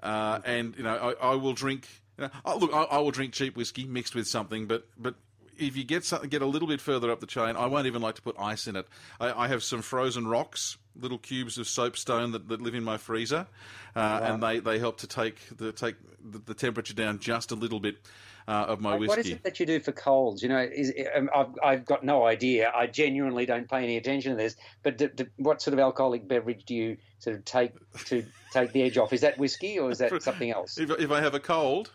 Uh, 0.00 0.40
and 0.44 0.76
you 0.76 0.84
know, 0.84 1.16
I, 1.20 1.30
I 1.30 1.34
will 1.34 1.52
drink. 1.52 1.88
You 2.22 2.28
know, 2.28 2.34
oh, 2.44 2.58
look, 2.58 2.72
I, 2.72 2.82
I, 2.84 2.98
will 2.98 3.10
drink 3.10 3.32
cheap 3.32 3.56
whiskey 3.56 3.84
mixed 3.84 4.14
with 4.14 4.28
something, 4.28 4.66
but 4.66 4.86
but 4.96 5.16
if 5.58 5.76
you 5.76 5.84
get 5.84 6.04
something, 6.04 6.28
get 6.28 6.42
a 6.42 6.46
little 6.46 6.68
bit 6.68 6.80
further 6.80 7.10
up 7.10 7.20
the 7.20 7.26
chain, 7.26 7.56
I 7.56 7.66
won't 7.66 7.86
even 7.86 8.00
like 8.00 8.14
to 8.16 8.22
put 8.22 8.36
ice 8.38 8.66
in 8.66 8.76
it. 8.76 8.86
I, 9.20 9.44
I 9.44 9.48
have 9.48 9.62
some 9.62 9.82
frozen 9.82 10.26
rocks, 10.26 10.78
little 10.96 11.18
cubes 11.18 11.58
of 11.58 11.66
soapstone 11.66 12.32
that, 12.32 12.48
that 12.48 12.60
live 12.60 12.74
in 12.74 12.84
my 12.84 12.96
freezer, 12.96 13.46
uh, 13.96 14.20
and 14.22 14.42
they, 14.42 14.60
they 14.60 14.78
help 14.78 14.98
to 14.98 15.06
take 15.06 15.56
the 15.56 15.72
take 15.72 15.96
the, 16.22 16.38
the 16.38 16.54
temperature 16.54 16.94
down 16.94 17.18
just 17.18 17.50
a 17.50 17.54
little 17.54 17.80
bit. 17.80 17.96
Uh, 18.48 18.66
of 18.70 18.80
my 18.80 18.96
whiskey. 18.96 19.08
What 19.08 19.18
is 19.20 19.28
it 19.28 19.44
that 19.44 19.60
you 19.60 19.66
do 19.66 19.78
for 19.78 19.92
colds? 19.92 20.42
You 20.42 20.48
know, 20.48 20.58
is, 20.58 20.92
um, 21.14 21.30
I've, 21.32 21.54
I've 21.62 21.84
got 21.84 22.02
no 22.02 22.26
idea. 22.26 22.72
I 22.74 22.88
genuinely 22.88 23.46
don't 23.46 23.70
pay 23.70 23.84
any 23.84 23.96
attention 23.96 24.32
to 24.32 24.36
this. 24.36 24.56
But 24.82 24.98
do, 24.98 25.06
do, 25.06 25.26
what 25.36 25.62
sort 25.62 25.74
of 25.74 25.78
alcoholic 25.78 26.26
beverage 26.26 26.64
do 26.64 26.74
you 26.74 26.96
sort 27.20 27.36
of 27.36 27.44
take 27.44 27.74
to 28.06 28.26
take 28.52 28.72
the 28.72 28.82
edge 28.82 28.98
off? 28.98 29.12
Is 29.12 29.20
that 29.20 29.38
whiskey 29.38 29.78
or 29.78 29.92
is 29.92 29.98
that 29.98 30.20
something 30.24 30.50
else? 30.50 30.76
If, 30.76 30.90
if 30.90 31.12
I 31.12 31.20
have 31.20 31.34
a 31.34 31.38
cold, 31.38 31.92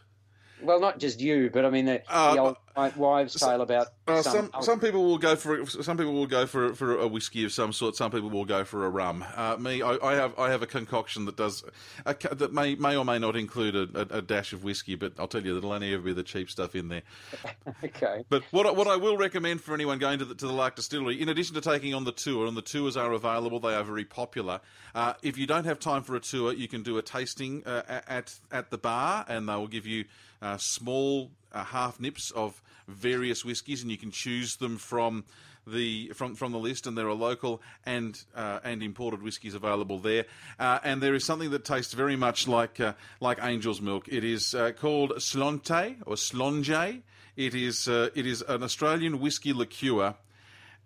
well, 0.62 0.80
not 0.80 1.00
just 1.00 1.20
you, 1.20 1.50
but 1.52 1.66
I 1.66 1.70
mean 1.70 1.86
the, 1.86 2.02
uh, 2.10 2.34
the 2.34 2.40
old 2.40 2.58
wives' 2.96 3.40
tale 3.40 3.62
about 3.62 3.88
uh, 4.08 4.22
some. 4.22 4.50
Some, 4.54 4.62
some 4.64 4.80
people 4.80 5.04
will 5.04 5.18
go 5.18 5.36
for 5.36 5.66
some 5.66 5.98
people 5.98 6.14
will 6.14 6.28
go 6.28 6.46
for 6.46 6.74
for 6.74 6.98
a 6.98 7.08
whiskey 7.08 7.44
of 7.44 7.52
some 7.52 7.74
sort. 7.74 7.96
Some 7.96 8.12
people 8.12 8.30
will 8.30 8.46
go 8.46 8.64
for 8.64 8.86
a 8.86 8.90
rum. 8.90 9.26
Uh, 9.36 9.58
me, 9.58 9.82
I, 9.82 9.98
I, 10.04 10.14
have 10.16 10.38
I 10.38 10.50
have 10.52 10.62
a 10.62 10.68
concoction 10.68 11.26
that 11.26 11.36
does 11.36 11.64
a, 12.06 12.16
that 12.36 12.54
may 12.54 12.76
may 12.76 12.96
or 12.96 13.04
may 13.04 13.20
not 13.20 13.36
include 13.36 13.76
a, 13.76 14.18
a, 14.18 14.22
dash 14.22 14.54
of 14.54 14.64
whiskey, 14.64 14.96
but 14.96 15.14
I'll 15.18 15.28
tell 15.28 15.46
you 15.46 15.54
that'll 15.54 15.72
only 15.72 15.94
ever 15.94 16.04
be 16.04 16.14
the 16.14 16.24
cheap 16.24 16.50
stuff 16.50 16.76
in 16.76 16.90
there. 16.90 17.04
okay. 17.84 18.24
But 18.30 18.44
what 18.52 18.76
what 18.76 18.88
I 18.88 18.96
will 18.96 19.18
recommend 19.18 19.62
for 19.62 19.74
anyone 19.74 20.00
going 20.00 20.20
to 20.20 20.26
the 20.26 20.36
to 20.36 20.48
the 20.48 20.54
Lark 20.54 20.76
Distillery, 20.76 21.22
in 21.22 21.30
addition 21.30 21.56
to 21.56 21.62
taking 21.62 21.94
on 21.94 22.04
the 22.04 22.12
tour, 22.12 22.48
and 22.48 22.56
the 22.56 22.62
tours 22.62 22.96
are 22.96 23.12
available, 23.12 23.60
they 23.60 23.76
are 23.76 23.84
very 23.84 24.06
popular. 24.06 24.62
Uh, 24.94 25.14
if 25.24 25.38
you 25.38 25.48
don't 25.48 25.66
have 25.66 25.80
time 25.80 26.04
for 26.04 26.16
a 26.16 26.20
tour, 26.20 26.54
you 26.54 26.68
can 26.68 26.84
do 26.84 26.98
a 26.98 27.02
tasting 27.02 27.64
uh, 27.66 28.02
at 28.08 28.36
at 28.52 28.72
the 28.72 28.78
bar, 28.78 29.26
and 29.28 29.50
they 29.50 29.56
will 29.56 29.68
give 29.68 29.88
you 29.88 30.06
uh, 30.42 30.58
small 30.58 31.32
uh, 31.52 31.64
half 31.64 32.00
nips 32.00 32.32
of 32.32 32.62
various 32.88 33.44
whiskies, 33.44 33.82
and 33.82 33.92
you 33.92 33.98
can 33.98 34.12
choose 34.12 34.56
them 34.58 34.78
from 34.78 35.26
the 35.66 36.10
from 36.16 36.36
from 36.36 36.52
the 36.52 36.60
list. 36.60 36.88
And 36.88 36.98
there 36.98 37.08
are 37.08 37.14
local 37.14 37.62
and 37.86 38.22
uh, 38.36 38.60
and 38.64 38.82
imported 38.82 39.22
whiskies 39.22 39.54
available 39.54 40.00
there. 40.00 40.26
Uh, 40.60 40.80
and 40.84 41.02
there 41.02 41.16
is 41.16 41.26
something 41.26 41.52
that 41.52 41.66
tastes 41.66 41.94
very 41.94 42.16
much 42.16 42.48
like 42.48 42.80
uh, 42.80 42.94
like 43.20 43.42
Angel's 43.42 43.82
Milk. 43.82 44.08
It 44.08 44.24
is 44.24 44.54
uh, 44.54 44.72
called 44.72 45.14
Slonte 45.18 45.98
or 46.06 46.16
Slonge. 46.16 47.02
It 47.36 47.54
is 47.54 47.88
it 47.88 48.26
is 48.26 48.42
an 48.42 48.64
Australian 48.64 49.20
whiskey 49.20 49.54
liqueur, 49.54 50.16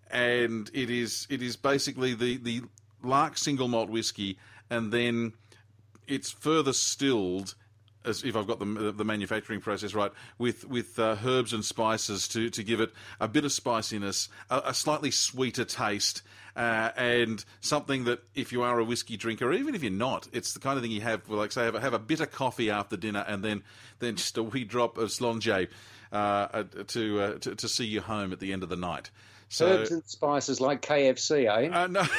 and 0.10 0.70
it 0.74 0.90
is 0.90 1.28
it 1.30 1.42
is 1.42 1.56
basically 1.56 2.14
the 2.14 2.38
the 2.38 2.62
Lark 3.04 3.38
single 3.38 3.68
malt 3.68 3.90
whiskey, 3.90 4.38
and 4.70 4.92
then 4.92 5.34
it's 6.08 6.30
further 6.30 6.74
stilled 6.74 7.56
as 8.06 8.24
if 8.24 8.36
I've 8.36 8.48
got 8.48 8.60
the, 8.60 8.94
the 8.96 9.06
manufacturing 9.06 9.62
process 9.62 9.94
right, 9.94 10.12
with 10.38 10.68
with 10.68 10.98
uh, 11.00 11.18
herbs 11.24 11.54
and 11.54 11.64
spices 11.64 12.28
to, 12.30 12.50
to 12.50 12.64
give 12.64 12.80
it 12.80 12.92
a 13.20 13.28
bit 13.28 13.46
of 13.46 13.52
spiciness, 13.52 14.30
a, 14.50 14.62
a 14.66 14.74
slightly 14.74 15.12
sweeter 15.12 15.66
taste, 15.66 16.22
uh, 16.56 16.92
and 16.96 17.44
something 17.60 18.06
that 18.06 18.24
if 18.36 18.52
you 18.52 18.64
are 18.64 18.80
a 18.80 18.84
whiskey 18.84 19.18
drinker, 19.18 19.52
even 19.54 19.76
if 19.76 19.84
you're 19.84 19.92
not, 19.92 20.28
it's 20.34 20.54
the 20.54 20.60
kind 20.60 20.78
of 20.78 20.84
thing 20.84 20.92
you 20.92 21.02
have, 21.02 21.28
like 21.30 21.52
say, 21.52 21.66
have 21.66 21.76
a, 21.76 21.82
have 21.82 21.94
a 21.94 22.00
bitter 22.00 22.26
coffee 22.26 22.70
after 22.70 22.98
dinner, 22.98 23.26
and 23.28 23.44
then 23.44 23.64
then 24.00 24.16
just 24.16 24.38
a 24.38 24.44
wee 24.44 24.64
drop 24.64 24.98
of 24.98 25.10
Slonge 25.10 25.68
uh, 26.12 26.64
to, 26.88 27.22
uh, 27.22 27.38
to 27.40 27.56
to 27.56 27.68
see 27.68 27.86
you 27.86 28.02
home 28.02 28.32
at 28.32 28.40
the 28.40 28.54
end 28.54 28.64
of 28.64 28.70
the 28.70 28.76
night. 28.76 29.12
So, 29.50 29.68
Herbs 29.68 29.92
and 29.92 30.04
spices 30.06 30.62
like 30.62 30.82
KFC, 30.82 31.46
eh? 31.46 31.70
Uh, 31.70 31.88
no. 31.88 32.04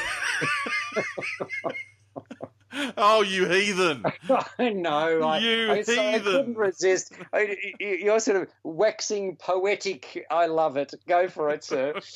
Oh, 2.97 3.21
you 3.21 3.47
heathen! 3.47 4.03
I 4.59 4.69
know. 4.69 5.21
I, 5.21 5.37
you 5.39 5.71
I, 5.71 5.77
heathen! 5.77 5.99
I 5.99 6.19
couldn't 6.19 6.57
resist. 6.57 7.13
I, 7.31 7.55
you're 7.79 8.19
sort 8.19 8.41
of 8.41 8.49
waxing 8.63 9.35
poetic. 9.35 10.25
I 10.29 10.47
love 10.47 10.77
it. 10.77 10.93
Go 11.07 11.27
for 11.27 11.49
it, 11.49 11.63
sir. 11.63 11.99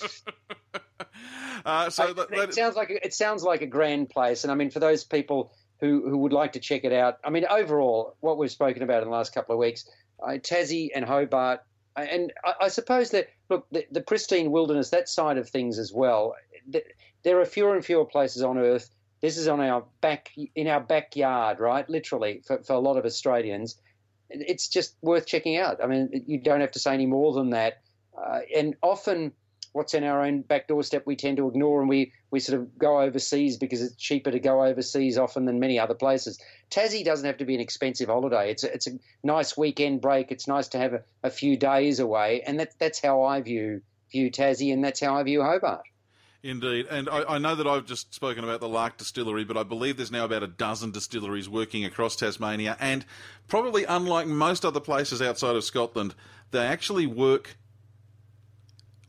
Uh, 1.66 1.90
so 1.90 2.10
I, 2.10 2.14
that, 2.14 2.32
it 2.32 2.54
sounds 2.54 2.76
like 2.76 2.90
it 2.90 3.14
sounds 3.14 3.44
like 3.44 3.62
a 3.62 3.68
grand 3.68 4.10
place, 4.10 4.44
and 4.44 4.52
I 4.52 4.56
mean, 4.56 4.70
for 4.70 4.80
those 4.80 5.04
people 5.04 5.52
who 5.80 6.08
who 6.08 6.18
would 6.20 6.32
like 6.32 6.54
to 6.54 6.60
check 6.60 6.86
it 6.86 6.94
out, 6.94 7.18
I 7.24 7.30
mean, 7.30 7.46
overall, 7.50 8.16
what 8.20 8.38
we've 8.38 8.52
spoken 8.52 8.84
about 8.84 9.02
in 9.04 9.10
the 9.10 9.16
last 9.16 9.34
couple 9.34 9.54
of 9.54 9.60
weeks, 9.60 9.90
uh, 10.24 10.34
Tassie 10.34 10.90
and 10.96 11.04
Hobart, 11.04 11.62
and 11.96 12.32
I, 12.46 12.54
I 12.62 12.68
suppose 12.70 13.10
that 13.12 13.28
look, 13.50 13.68
the, 13.72 13.86
the, 13.92 14.02
pristine 14.02 14.52
wilderness, 14.52 14.92
that 14.92 15.10
side 15.10 15.38
of 15.38 15.50
things 15.50 15.80
as 15.80 15.92
well. 15.92 16.36
There 17.24 17.40
are 17.42 17.46
fewer 17.46 17.76
and 17.76 17.84
fewer 17.84 18.06
places 18.06 18.44
on 18.44 18.58
Earth 18.58 18.90
this 19.22 19.38
is 19.38 19.48
on 19.48 19.60
our 19.62 19.86
back 20.02 20.32
in 20.56 20.68
our 20.68 20.80
backyard, 20.80 21.60
right? 21.60 21.90
Literally 21.90 22.42
for, 22.46 22.62
for 22.64 22.74
a 22.74 22.80
lot 22.80 22.98
of 22.98 23.06
Australians, 23.06 23.80
it's 24.30 24.68
just 24.68 24.96
worth 25.02 25.26
checking 25.26 25.58
out. 25.58 25.84
I 25.84 25.88
mean, 25.88 26.24
you 26.28 26.40
don't 26.40 26.62
have 26.62 26.72
to 26.72 26.80
say 26.80 26.94
any 26.94 27.06
more 27.06 27.34
than 27.34 27.52
that. 27.52 27.82
Uh, 28.18 28.40
and 28.56 28.76
often, 28.82 29.32
what's 29.74 29.94
in 29.94 30.04
our 30.04 30.24
own 30.24 30.42
back 30.42 30.68
doorstep, 30.68 31.04
we 31.06 31.16
tend 31.16 31.38
to 31.38 31.48
ignore, 31.48 31.80
and 31.80 31.90
we 31.90 32.12
we 32.32 32.40
sort 32.40 32.60
of 32.60 32.78
go 32.78 33.02
overseas 33.02 33.58
because 33.58 33.82
it's 33.82 33.96
cheaper 33.96 34.32
to 34.32 34.40
go 34.40 34.64
overseas 34.64 35.18
often 35.18 35.46
than 35.46 35.60
many 35.60 35.80
other 35.80 35.94
places. 35.94 36.40
Tassie 36.70 37.06
doesn't 37.06 37.26
have 37.26 37.38
to 37.38 37.46
be 37.46 37.56
an 37.56 37.62
expensive 37.62 38.10
holiday. 38.10 38.52
It's 38.52 38.64
a, 38.64 38.74
it's 38.74 38.88
a 38.88 39.00
nice 39.24 39.58
weekend 39.58 40.02
break. 40.02 40.32
It's 40.32 40.48
nice 40.48 40.68
to 40.70 40.78
have 40.78 40.94
a, 40.94 41.04
a 41.24 41.30
few 41.30 41.58
days 41.58 42.00
away, 42.00 42.42
and 42.46 42.60
that, 42.60 42.74
that's 42.80 43.02
how 43.02 43.24
I 43.24 43.42
view 43.42 43.82
view 44.12 44.32
Tassie, 44.32 44.74
and 44.74 44.84
that's 44.84 45.00
how 45.00 45.16
I 45.16 45.24
view 45.24 45.44
Hobart. 45.44 45.84
Indeed. 46.48 46.88
And 46.90 47.10
I, 47.10 47.36
I, 47.36 47.38
know 47.40 47.56
that 47.56 47.68
I've 47.68 47.86
just 47.86 48.14
spoken 48.14 48.46
about 48.46 48.62
the 48.62 48.70
Lark 48.70 48.96
Distillery, 48.96 49.44
but 49.44 49.58
I 49.58 49.64
believe 49.64 49.98
there's 49.98 50.14
now 50.14 50.24
about 50.24 50.44
a 50.44 50.48
dozen 50.48 50.92
distilleries 50.92 51.50
working 51.50 51.84
across 51.84 52.16
Tasmania. 52.16 52.78
And 52.80 53.04
probably 53.50 53.84
unlike 53.84 54.28
most 54.28 54.64
other 54.64 54.80
places 54.80 55.22
outside 55.22 55.58
of 55.58 55.66
Scotland, 55.66 56.16
they 56.52 56.66
actually 56.66 57.06
work 57.06 57.58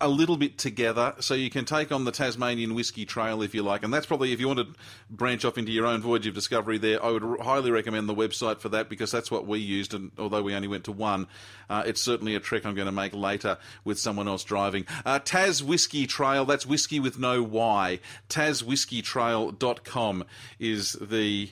a 0.00 0.08
little 0.08 0.36
bit 0.36 0.58
together 0.58 1.14
so 1.18 1.34
you 1.34 1.50
can 1.50 1.64
take 1.64 1.90
on 1.90 2.04
the 2.04 2.12
Tasmanian 2.12 2.74
Whiskey 2.74 3.04
Trail 3.04 3.42
if 3.42 3.52
you 3.54 3.62
like. 3.62 3.82
And 3.82 3.92
that's 3.92 4.06
probably, 4.06 4.32
if 4.32 4.38
you 4.38 4.46
want 4.46 4.60
to 4.60 4.68
branch 5.10 5.44
off 5.44 5.58
into 5.58 5.72
your 5.72 5.86
own 5.86 6.00
voyage 6.00 6.26
of 6.26 6.34
discovery 6.34 6.78
there, 6.78 7.04
I 7.04 7.10
would 7.10 7.40
highly 7.40 7.72
recommend 7.72 8.08
the 8.08 8.14
website 8.14 8.60
for 8.60 8.68
that 8.70 8.88
because 8.88 9.10
that's 9.10 9.30
what 9.30 9.46
we 9.46 9.58
used. 9.58 9.94
And 9.94 10.12
although 10.16 10.42
we 10.42 10.54
only 10.54 10.68
went 10.68 10.84
to 10.84 10.92
one, 10.92 11.26
uh, 11.68 11.82
it's 11.84 12.00
certainly 12.00 12.36
a 12.36 12.40
trek 12.40 12.64
I'm 12.64 12.76
going 12.76 12.86
to 12.86 12.92
make 12.92 13.12
later 13.12 13.58
with 13.84 13.98
someone 13.98 14.28
else 14.28 14.44
driving. 14.44 14.86
Uh, 15.04 15.18
Tas 15.18 15.62
Whiskey 15.62 16.06
Trail, 16.06 16.44
that's 16.44 16.64
whiskey 16.64 17.00
with 17.00 17.18
no 17.18 17.42
Y. 17.42 17.98
TasWhiskeyTrail.com 18.28 20.24
is 20.58 20.92
the. 21.00 21.50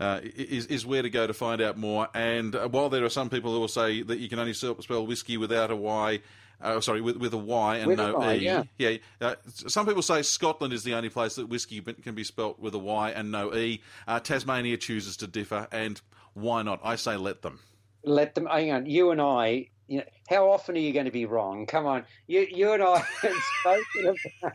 Uh, 0.00 0.20
is, 0.22 0.66
is 0.66 0.86
where 0.86 1.02
to 1.02 1.10
go 1.10 1.26
to 1.26 1.34
find 1.34 1.60
out 1.60 1.76
more. 1.76 2.06
And 2.14 2.54
uh, 2.54 2.68
while 2.68 2.88
there 2.88 3.04
are 3.04 3.08
some 3.08 3.28
people 3.28 3.52
who 3.52 3.58
will 3.58 3.66
say 3.66 4.00
that 4.02 4.20
you 4.20 4.28
can 4.28 4.38
only 4.38 4.52
spell 4.52 5.04
whiskey 5.04 5.36
without 5.36 5.72
a 5.72 5.76
Y, 5.76 6.20
uh, 6.60 6.80
sorry, 6.80 7.00
with, 7.00 7.16
with 7.16 7.32
a 7.32 7.38
Y 7.38 7.76
and 7.76 7.86
with 7.86 7.98
no 7.98 8.16
y, 8.16 8.34
E. 8.34 8.38
Yeah. 8.38 8.64
yeah 8.78 8.96
uh, 9.20 9.34
some 9.46 9.86
people 9.86 10.02
say 10.02 10.22
Scotland 10.22 10.72
is 10.72 10.82
the 10.82 10.94
only 10.94 11.08
place 11.08 11.36
that 11.36 11.48
whiskey 11.48 11.80
can 11.80 12.14
be 12.14 12.24
spelt 12.24 12.58
with 12.58 12.74
a 12.74 12.78
Y 12.78 13.10
and 13.10 13.30
no 13.30 13.54
E. 13.54 13.80
Uh, 14.06 14.20
Tasmania 14.20 14.76
chooses 14.76 15.16
to 15.18 15.26
differ, 15.26 15.68
and 15.70 16.00
why 16.34 16.62
not? 16.62 16.80
I 16.82 16.96
say 16.96 17.16
let 17.16 17.42
them. 17.42 17.60
Let 18.02 18.34
them. 18.34 18.46
Hang 18.46 18.72
on. 18.72 18.86
You 18.86 19.10
and 19.10 19.20
I. 19.20 19.68
You 19.90 20.00
know, 20.00 20.04
how 20.28 20.50
often 20.50 20.76
are 20.76 20.80
you 20.80 20.92
going 20.92 21.06
to 21.06 21.10
be 21.10 21.24
wrong? 21.24 21.64
Come 21.64 21.86
on, 21.86 22.04
you, 22.26 22.46
you 22.50 22.72
and 22.72 22.82
I 22.82 22.98
have 23.22 23.32
spoken 23.60 24.14
about 24.42 24.52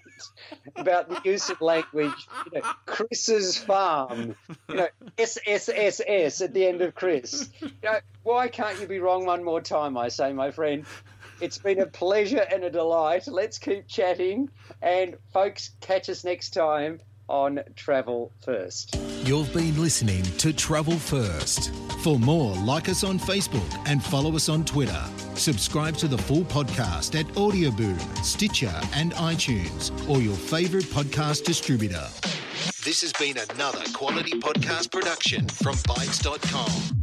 about 0.75 1.09
the 1.09 1.21
use 1.27 1.49
of 1.49 1.59
language. 1.59 2.27
You 2.51 2.59
know, 2.59 2.71
Chris's 2.85 3.57
farm. 3.57 4.35
You 4.69 4.75
know, 4.75 4.87
S 5.17 5.39
S 5.47 5.69
S 5.73 6.01
S 6.05 6.41
at 6.41 6.53
the 6.53 6.67
end 6.67 6.83
of 6.83 6.93
Chris. 6.93 7.49
You 7.61 7.71
know, 7.83 7.97
why 8.21 8.47
can't 8.47 8.79
you 8.79 8.85
be 8.85 8.99
wrong 8.99 9.25
one 9.25 9.43
more 9.43 9.59
time? 9.59 9.97
I 9.97 10.09
say, 10.09 10.33
my 10.33 10.51
friend. 10.51 10.85
It's 11.41 11.57
been 11.57 11.79
a 11.79 11.85
pleasure 11.85 12.45
and 12.51 12.63
a 12.63 12.69
delight. 12.69 13.27
Let's 13.27 13.57
keep 13.57 13.87
chatting. 13.87 14.49
And 14.81 15.17
folks, 15.31 15.71
catch 15.81 16.09
us 16.09 16.23
next 16.23 16.51
time 16.51 16.99
on 17.27 17.61
Travel 17.75 18.31
First. 18.43 18.95
You've 19.23 19.53
been 19.53 19.81
listening 19.81 20.23
to 20.23 20.53
Travel 20.53 20.97
First. 20.97 21.71
For 22.03 22.19
more, 22.19 22.55
like 22.57 22.89
us 22.89 23.03
on 23.03 23.17
Facebook 23.17 23.81
and 23.87 24.03
follow 24.03 24.35
us 24.35 24.49
on 24.49 24.65
Twitter. 24.65 25.03
Subscribe 25.35 25.95
to 25.97 26.07
the 26.07 26.17
full 26.17 26.43
podcast 26.43 27.17
at 27.19 27.25
Audioboom, 27.35 27.99
Stitcher, 28.23 28.73
and 28.93 29.13
iTunes, 29.13 29.91
or 30.09 30.21
your 30.21 30.35
favourite 30.35 30.85
podcast 30.87 31.45
distributor. 31.45 32.07
This 32.83 33.01
has 33.01 33.13
been 33.13 33.37
another 33.51 33.83
quality 33.93 34.31
podcast 34.31 34.91
production 34.91 35.47
from 35.47 35.75
Bytes.com. 35.75 37.02